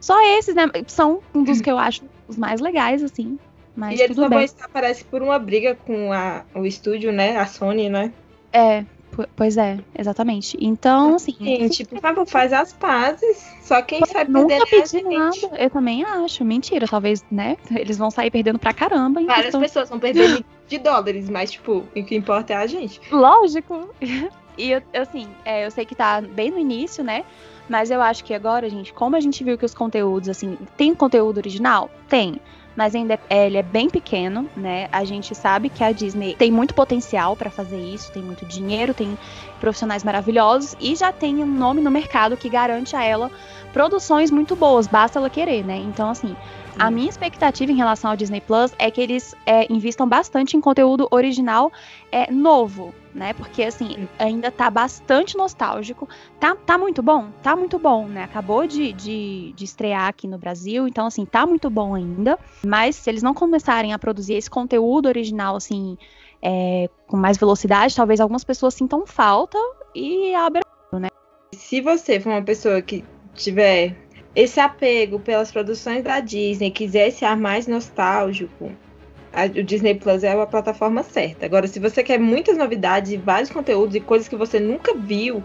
[0.00, 0.64] Só esses, né?
[0.86, 3.38] São um dos que eu acho os mais legais, assim.
[3.76, 7.36] Mas e eles não vão estar, parece, por uma briga com a, o estúdio, né?
[7.36, 8.12] A Sony, né?
[8.52, 8.84] É,
[9.36, 10.56] Pois é, exatamente.
[10.60, 11.36] Então, assim.
[11.40, 13.44] Gente, por favor, faz as pazes.
[13.62, 15.56] Só quem sabe nunca pedi nada.
[15.58, 16.44] Eu também acho.
[16.44, 17.56] Mentira, talvez, né?
[17.70, 19.20] Eles vão sair perdendo pra caramba.
[19.22, 19.60] Várias questão...
[19.60, 23.00] pessoas vão perder de dólares, mas, tipo, o que importa é a gente.
[23.10, 23.88] Lógico.
[24.60, 27.24] E, assim, é, eu sei que tá bem no início, né?
[27.68, 30.92] Mas eu acho que agora, gente, como a gente viu que os conteúdos, assim, tem
[30.96, 31.88] conteúdo original?
[32.08, 32.40] Tem
[32.78, 34.88] mas ainda é, ele é bem pequeno, né?
[34.92, 38.94] A gente sabe que a Disney tem muito potencial para fazer isso, tem muito dinheiro,
[38.94, 39.18] tem
[39.58, 43.32] profissionais maravilhosos e já tem um nome no mercado que garante a ela
[43.72, 45.76] produções muito boas, basta ela querer, né?
[45.76, 46.36] Então, assim,
[46.78, 50.60] a minha expectativa em relação ao Disney Plus é que eles é, investam bastante em
[50.60, 51.72] conteúdo original
[52.12, 53.32] é, novo, né?
[53.32, 56.08] Porque assim, ainda tá bastante nostálgico.
[56.38, 57.30] Tá, tá muito bom?
[57.42, 58.22] Tá muito bom, né?
[58.22, 62.38] Acabou de, de, de estrear aqui no Brasil, então assim, tá muito bom ainda.
[62.64, 65.98] Mas se eles não começarem a produzir esse conteúdo original, assim,
[66.40, 69.58] é, com mais velocidade, talvez algumas pessoas sintam falta
[69.94, 70.62] e abra,
[70.92, 71.08] né?
[71.52, 73.04] Se você for uma pessoa que
[73.34, 73.96] tiver
[74.34, 78.70] esse apego pelas produções da Disney, quiser esse ar mais nostálgico,
[79.32, 81.46] a, o Disney Plus é a plataforma certa.
[81.46, 85.42] Agora, se você quer muitas novidades e vários conteúdos e coisas que você nunca viu,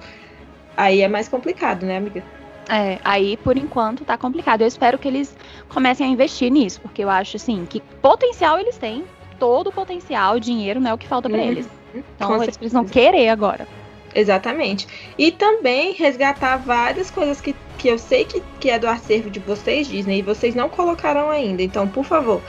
[0.76, 2.24] aí é mais complicado, né, amiga?
[2.70, 4.62] É, aí por enquanto tá complicado.
[4.62, 5.36] Eu espero que eles
[5.70, 9.04] comecem a investir nisso, porque eu acho assim que potencial eles têm,
[9.38, 11.48] todo o potencial, dinheiro não é o que falta para uhum.
[11.52, 11.68] eles.
[12.16, 13.68] Então eles precisam querer agora.
[14.16, 14.88] Exatamente.
[15.18, 19.40] E também resgatar várias coisas que, que eu sei que, que é do acervo de
[19.40, 21.64] vocês, Disney, e vocês não colocaram ainda.
[21.64, 22.42] Então, por favor,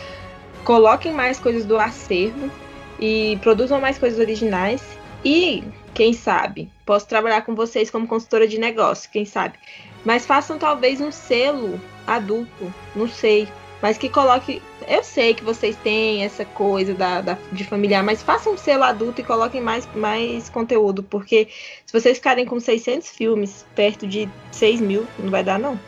[0.65, 2.51] coloquem mais coisas do acervo
[2.99, 4.83] e produzam mais coisas originais.
[5.25, 5.63] E,
[5.95, 9.59] quem sabe, posso trabalhar com vocês como consultora de negócio, quem sabe.
[10.05, 13.49] Mas façam talvez um selo adulto, não sei
[13.85, 14.63] mas que coloque.
[14.89, 18.83] Eu sei que vocês têm essa coisa da, da, de familiar, mas façam um selo
[18.83, 21.49] adulto e coloquem mais, mais conteúdo, porque
[21.85, 25.79] se vocês ficarem com 600 filmes perto de 6 mil, não vai dar, não.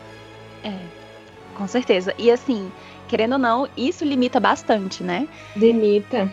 [0.63, 0.77] É,
[1.57, 2.15] com certeza.
[2.19, 2.71] E assim,
[3.09, 5.27] querendo ou não, isso limita bastante, né?
[5.57, 6.31] Limita.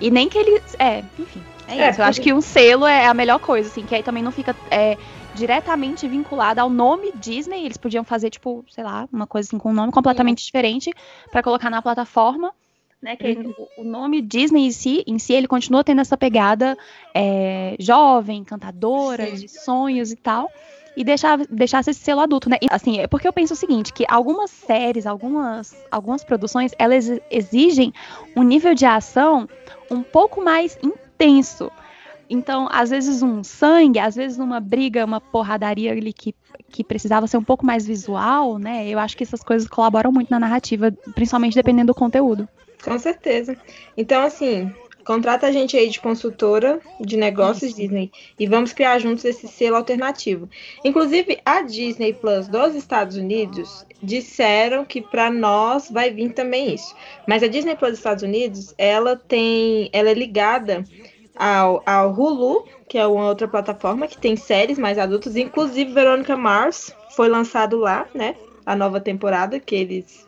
[0.00, 0.62] E nem que eles.
[0.78, 1.42] É, enfim.
[1.68, 2.00] É, é isso.
[2.00, 4.56] Eu acho que um selo é a melhor coisa, assim, que aí também não fica.
[4.70, 4.96] É,
[5.34, 7.64] diretamente vinculada ao nome Disney.
[7.64, 10.92] Eles podiam fazer, tipo, sei lá, uma coisa assim com um nome completamente diferente
[11.30, 12.52] para colocar na plataforma.
[13.00, 13.54] Né, que uhum.
[13.78, 16.78] o, nome Disney em si, em si, ele continua tendo essa pegada
[17.12, 19.34] é, jovem, cantadora, Sim.
[19.34, 20.48] de sonhos e tal
[20.96, 22.58] e deixar, deixasse esse selo adulto, né?
[22.60, 27.10] E, assim, é porque eu penso o seguinte, que algumas séries, algumas, algumas produções, elas
[27.30, 27.92] exigem
[28.36, 29.48] um nível de ação
[29.90, 31.70] um pouco mais intenso.
[32.28, 36.34] Então, às vezes um sangue, às vezes uma briga, uma porradaria ali que,
[36.70, 38.88] que precisava ser um pouco mais visual, né?
[38.88, 42.48] Eu acho que essas coisas colaboram muito na narrativa, principalmente dependendo do conteúdo.
[42.82, 43.56] Com certeza.
[43.96, 44.72] Então, assim,
[45.04, 47.74] Contrata a gente aí de consultora de negócios.
[47.74, 50.48] Disney e vamos criar juntos esse selo alternativo.
[50.84, 56.94] Inclusive, a Disney Plus dos Estados Unidos disseram que para nós vai vir também isso.
[57.26, 60.84] Mas a Disney Plus dos Estados Unidos, ela tem, ela é ligada
[61.36, 66.36] ao, ao Hulu, que é uma outra plataforma que tem séries mais adultas, inclusive Veronica
[66.36, 68.36] Mars foi lançado lá, né?
[68.64, 70.26] A nova temporada que eles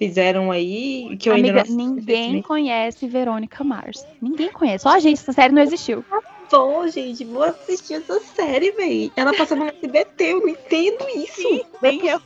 [0.00, 4.06] fizeram aí, que eu Amiga, ainda não ninguém conhece Verônica Mars.
[4.20, 4.84] Ninguém conhece.
[4.84, 6.02] Só a gente, essa série não existiu.
[6.48, 9.12] Pô, gente, vou assistir essa série, velho.
[9.14, 11.42] Ela passa no SBT, eu não entendo isso.
[11.42, 12.18] Sim, é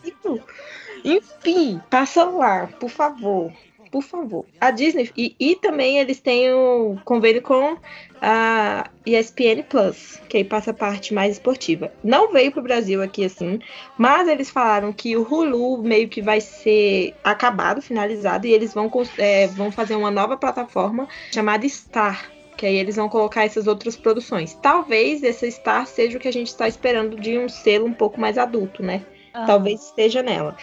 [1.04, 3.52] Enfim, passa lá, por favor
[3.94, 4.44] por favor.
[4.60, 7.76] A Disney, e, e também eles têm o convênio com
[8.20, 11.92] a ESPN Plus, que aí passa a parte mais esportiva.
[12.02, 13.60] Não veio pro Brasil aqui assim,
[13.96, 18.90] mas eles falaram que o Hulu meio que vai ser acabado, finalizado, e eles vão,
[19.16, 22.32] é, vão fazer uma nova plataforma chamada Star.
[22.56, 24.58] Que aí eles vão colocar essas outras produções.
[24.60, 28.20] Talvez essa Star seja o que a gente está esperando de um selo um pouco
[28.20, 29.06] mais adulto, né?
[29.32, 29.44] Ah.
[29.44, 30.56] Talvez esteja nela.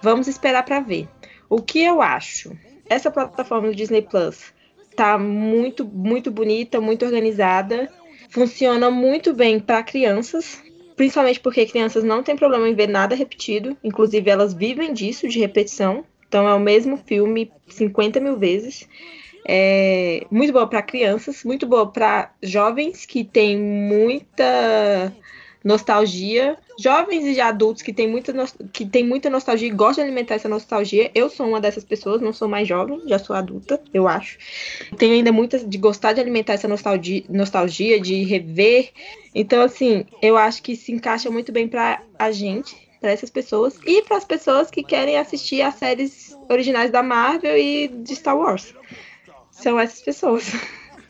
[0.00, 1.06] Vamos esperar para ver.
[1.50, 2.56] O que eu acho?
[2.88, 4.52] Essa plataforma do Disney Plus
[4.98, 7.88] tá muito, muito bonita, muito organizada.
[8.30, 10.60] Funciona muito bem para crianças,
[10.96, 13.76] principalmente porque crianças não têm problema em ver nada repetido.
[13.84, 16.04] Inclusive, elas vivem disso, de repetição.
[16.26, 18.88] Então, é o mesmo filme 50 mil vezes.
[19.46, 25.14] É muito boa para crianças, muito boa para jovens que têm muita
[25.68, 26.56] nostalgia.
[26.78, 28.32] Jovens e adultos que têm muita,
[28.72, 31.10] que tem muita nostalgia e gostam de alimentar essa nostalgia.
[31.14, 34.38] Eu sou uma dessas pessoas, não sou mais jovem, já sou adulta, eu acho.
[34.96, 38.90] Tenho ainda muitas de gostar de alimentar essa nostalgia, nostalgia de rever.
[39.34, 43.78] Então, assim, eu acho que se encaixa muito bem para a gente, para essas pessoas
[43.84, 48.38] e para as pessoas que querem assistir as séries originais da Marvel e de Star
[48.38, 48.74] Wars.
[49.50, 50.50] São essas pessoas.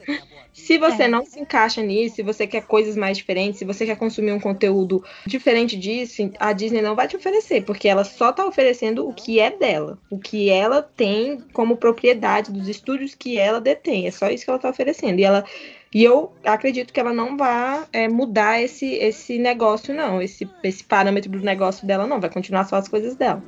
[0.68, 1.08] Se você é.
[1.08, 4.38] não se encaixa nisso, se você quer coisas mais diferentes, se você quer consumir um
[4.38, 9.14] conteúdo diferente disso, a Disney não vai te oferecer, porque ela só tá oferecendo o
[9.14, 14.06] que é dela, o que ela tem como propriedade dos estúdios que ela detém.
[14.06, 15.18] É só isso que ela tá oferecendo.
[15.18, 15.42] E ela
[15.90, 20.20] e eu acredito que ela não vai é, mudar esse, esse negócio, não.
[20.20, 22.20] Esse, esse parâmetro do negócio dela, não.
[22.20, 23.42] Vai continuar só as coisas dela.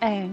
[0.00, 0.26] É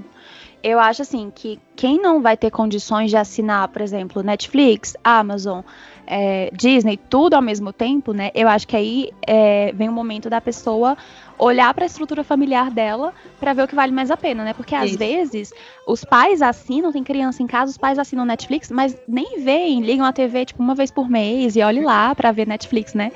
[0.64, 5.62] eu acho assim que quem não vai ter condições de assinar, por exemplo, Netflix, Amazon,
[6.14, 8.32] é, Disney, tudo ao mesmo tempo, né?
[8.36, 10.98] Eu acho que aí é, vem o momento da pessoa
[11.42, 14.54] olhar para a estrutura familiar dela para ver o que vale mais a pena, né?
[14.54, 15.00] Porque às Isso.
[15.00, 15.54] vezes
[15.88, 20.06] os pais assinam, tem criança em casa, os pais assinam Netflix, mas nem veem, ligam
[20.06, 23.12] a TV tipo uma vez por mês e olhe lá para ver Netflix, né?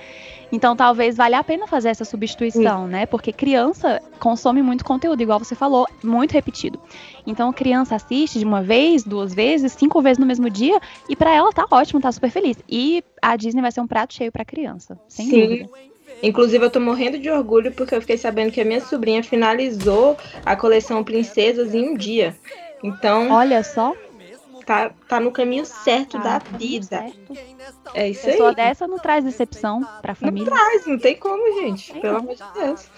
[0.51, 3.05] Então talvez valha a pena fazer essa substituição, né?
[3.05, 6.80] Porque criança consome muito conteúdo, igual você falou, muito repetido.
[7.28, 11.32] Então criança assiste de uma vez, duas vezes, cinco vezes no mesmo dia e para
[11.32, 12.57] ela tá ótimo, tá super feliz.
[12.67, 15.41] E a Disney vai ser um prato cheio para criança, sem Sim.
[15.41, 15.69] dúvida.
[16.22, 20.18] Inclusive, eu tô morrendo de orgulho porque eu fiquei sabendo que a minha sobrinha finalizou
[20.45, 22.36] a coleção Princesas em um dia.
[22.84, 23.32] Então.
[23.32, 23.95] Olha só
[24.66, 26.97] tá, tá no caminho certo tá, da vida.
[26.97, 27.34] Certo.
[27.93, 28.56] É isso Pessoa aí.
[28.56, 30.49] dessa não traz decepção pra família.
[30.49, 31.93] Não traz, não tem como, gente.
[31.93, 32.89] Tem pelo amor de Deus.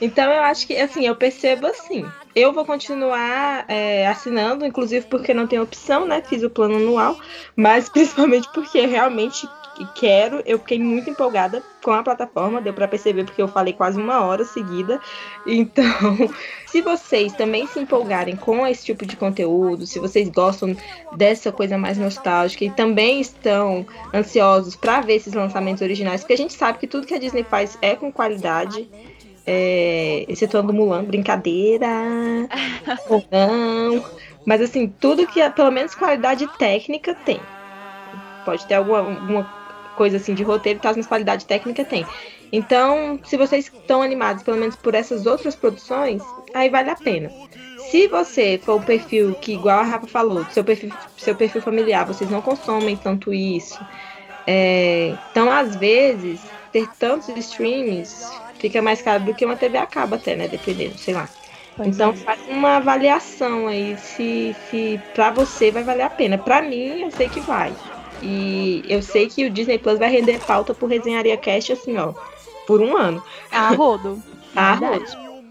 [0.00, 2.04] Então eu acho que, assim, eu percebo assim.
[2.34, 6.22] Eu vou continuar é, assinando, inclusive porque não tem opção, né?
[6.22, 7.16] Fiz o plano anual,
[7.54, 9.46] mas principalmente porque realmente
[9.94, 10.42] quero.
[10.44, 14.24] Eu fiquei muito empolgada com a plataforma, deu para perceber porque eu falei quase uma
[14.24, 15.00] hora seguida.
[15.46, 15.84] Então,
[16.66, 20.76] se vocês também se empolgarem com esse tipo de conteúdo, se vocês gostam
[21.16, 26.38] dessa coisa mais nostálgica e também estão ansiosos para ver esses lançamentos originais, porque a
[26.38, 28.88] gente sabe que tudo que a Disney faz é com qualidade.
[29.44, 31.88] É, excetuando Mulan, brincadeira,
[33.10, 34.04] não.
[34.46, 37.40] Mas assim, tudo que, pelo menos qualidade técnica tem.
[38.44, 39.44] Pode ter alguma, alguma
[40.02, 42.04] coisa assim de roteiro e tal, mas qualidade técnica tem.
[42.50, 46.20] Então, se vocês estão animados, pelo menos por essas outras produções,
[46.52, 47.30] aí vale a pena.
[47.88, 52.04] Se você for o perfil que, igual a Rafa falou, seu perfil, seu perfil familiar,
[52.04, 53.78] vocês não consomem tanto isso.
[54.44, 56.40] É, então, às vezes,
[56.72, 58.28] ter tantos streams
[58.58, 60.48] fica mais caro do que uma TV acaba até, né?
[60.48, 61.28] Dependendo, sei lá.
[61.76, 62.16] Pois então é.
[62.16, 66.36] faz uma avaliação aí se, se pra você vai valer a pena.
[66.36, 67.72] Pra mim, eu sei que vai.
[68.22, 72.12] E eu sei que o Disney Plus vai render pauta por Resenharia Cast, assim, ó,
[72.66, 73.22] por um ano.
[73.50, 74.22] A rodo.
[74.54, 75.04] A rodo.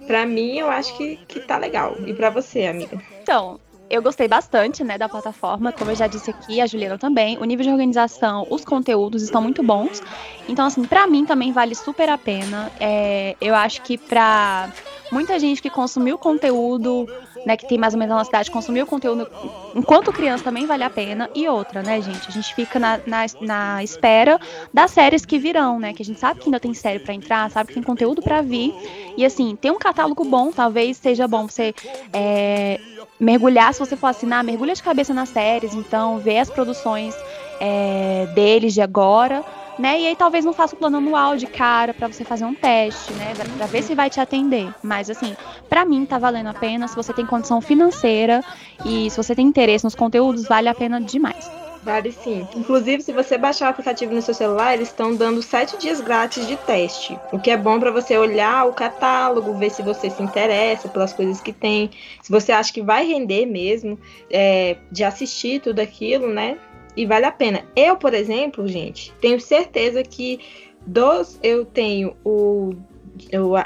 [0.07, 1.95] Pra mim, eu acho que, que tá legal.
[2.05, 3.01] E pra você, amiga?
[3.21, 3.59] Então,
[3.89, 7.37] eu gostei bastante, né, da plataforma, como eu já disse aqui, a Juliana também.
[7.37, 10.01] O nível de organização, os conteúdos estão muito bons.
[10.47, 12.71] Então, assim, para mim também vale super a pena.
[12.79, 14.71] É, eu acho que pra
[15.11, 17.07] muita gente que consumiu conteúdo,
[17.45, 19.27] né, que tem mais ou menos na cidade, consumiu conteúdo
[19.75, 21.29] enquanto criança também vale a pena.
[21.35, 24.39] E outra, né, gente, a gente fica na, na, na espera
[24.73, 27.49] das séries que virão, né, que a gente sabe que ainda tem série para entrar,
[27.51, 28.73] sabe que tem conteúdo para vir.
[29.17, 31.73] E assim, tem um catálogo bom, talvez seja bom você
[32.13, 32.79] é,
[33.19, 37.13] mergulhar, se você for assinar, mergulha de cabeça nas séries, então ver as produções
[37.59, 39.43] é, deles de agora
[39.77, 39.99] né?
[39.99, 43.13] E aí talvez não faça o plano anual de cara para você fazer um teste,
[43.13, 43.33] né?
[43.57, 44.73] Para ver se vai te atender.
[44.83, 45.35] Mas assim,
[45.69, 46.87] para mim tá valendo a pena.
[46.87, 48.43] Se você tem condição financeira
[48.85, 51.49] e se você tem interesse nos conteúdos, vale a pena demais.
[51.83, 52.47] Vale sim.
[52.55, 56.45] Inclusive, se você baixar o aplicativo no seu celular, eles estão dando sete dias grátis
[56.45, 57.19] de teste.
[57.31, 61.11] O que é bom para você olhar o catálogo, ver se você se interessa pelas
[61.11, 61.89] coisas que tem,
[62.21, 63.99] se você acha que vai render mesmo
[64.29, 66.59] é, de assistir tudo aquilo, né?
[66.95, 67.63] E vale a pena.
[67.75, 70.39] Eu, por exemplo, gente, tenho certeza que
[70.85, 72.75] dos eu tenho o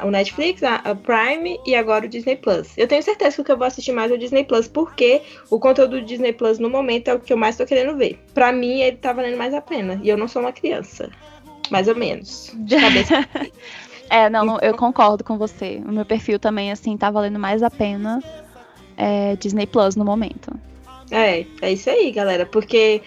[0.04, 2.78] o, Netflix, a, Prime e agora o Disney Plus.
[2.78, 5.22] Eu tenho certeza que o que eu vou assistir mais é o Disney Plus, porque
[5.50, 8.20] o conteúdo do Disney Plus no momento é o que eu mais tô querendo ver.
[8.34, 10.00] Pra mim, ele tá valendo mais a pena.
[10.04, 11.10] E eu não sou uma criança.
[11.72, 12.52] Mais ou menos.
[12.54, 13.28] De cabeça.
[14.10, 14.60] é, não, então...
[14.62, 15.82] eu concordo com você.
[15.86, 18.22] O meu perfil também, assim, tá valendo mais a pena
[18.98, 20.52] é, Disney Plus no momento.
[21.12, 22.46] É, é isso aí, galera.
[22.46, 23.02] Porque,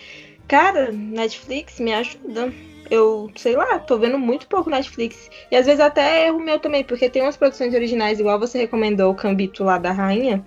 [0.46, 2.52] cara, Netflix me ajuda.
[2.90, 5.30] Eu, sei lá, tô vendo muito pouco Netflix.
[5.50, 9.12] E às vezes até erro meu também, porque tem umas produções originais, igual você recomendou
[9.12, 10.44] o Cambito lá da Rainha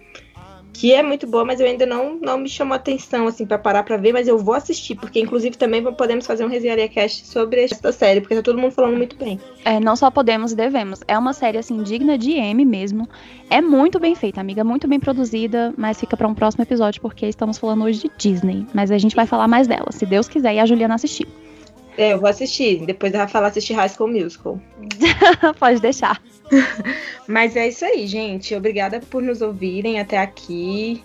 [0.74, 3.84] que é muito boa, mas eu ainda não, não me chamou atenção, assim, para parar
[3.84, 7.64] pra ver, mas eu vou assistir, porque inclusive também podemos fazer um Resenharia Cast sobre
[7.64, 9.40] esta série, porque tá todo mundo falando muito bem.
[9.66, 11.02] É, não só podemos e devemos.
[11.08, 13.08] É uma série, assim, digna de M mesmo.
[13.50, 17.26] É muito bem feita, amiga, muito bem produzida, mas fica para um próximo episódio, porque
[17.28, 18.66] estamos falando hoje de Disney.
[18.74, 21.28] Mas a gente vai falar mais dela, se Deus quiser, e a Juliana assistir.
[21.98, 22.86] É, eu vou assistir.
[22.86, 24.60] Depois vai falar assistir High School Musical.
[25.60, 26.22] Pode deixar.
[27.28, 28.56] Mas é isso aí, gente.
[28.56, 31.04] Obrigada por nos ouvirem até aqui.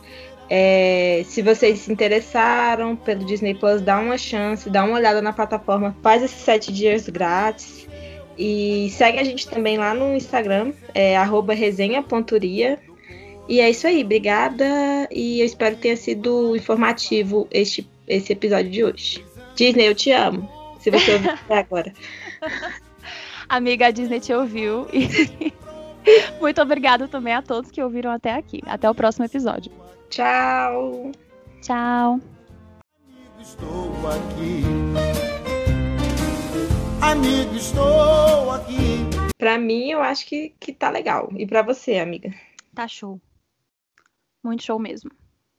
[0.49, 5.33] É, se vocês se interessaram pelo Disney Plus, dá uma chance, dá uma olhada na
[5.33, 7.87] plataforma, faz esses sete dias grátis.
[8.39, 11.17] E segue a gente também lá no Instagram, é.
[13.49, 14.65] E é isso aí, obrigada.
[15.11, 19.25] E eu espero que tenha sido informativo este, esse episódio de hoje.
[19.55, 20.56] Disney, eu te amo.
[20.87, 21.93] Se você ouvir até agora.
[23.49, 24.87] Amiga, a Disney te ouviu.
[24.93, 25.53] E
[26.41, 28.63] muito obrigada também a todos que ouviram até aqui.
[28.67, 29.73] Até o próximo episódio.
[30.11, 31.11] Tchau.
[31.61, 32.21] Tchau.
[33.03, 34.63] Amigo, estou aqui.
[37.03, 38.99] Amigo, estou aqui.
[39.37, 41.29] Pra mim, eu acho que, que tá legal.
[41.37, 42.33] E pra você, amiga?
[42.73, 43.21] Tá show.
[44.41, 45.11] Muito show mesmo.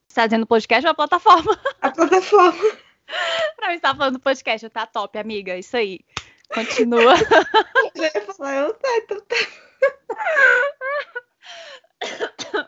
[0.08, 1.60] Você tá dizendo podcast ou a plataforma?
[1.82, 2.78] A plataforma.
[3.56, 4.68] pra mim, você tá falando podcast.
[4.70, 5.56] Tá top, amiga.
[5.56, 6.00] Isso aí.
[6.52, 7.14] Continua.
[7.94, 9.36] Eu ia falar, eu tá, então tá.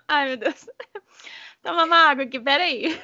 [0.09, 0.69] Ai, meu Deus.
[1.63, 3.01] Toma uma água aqui, peraí.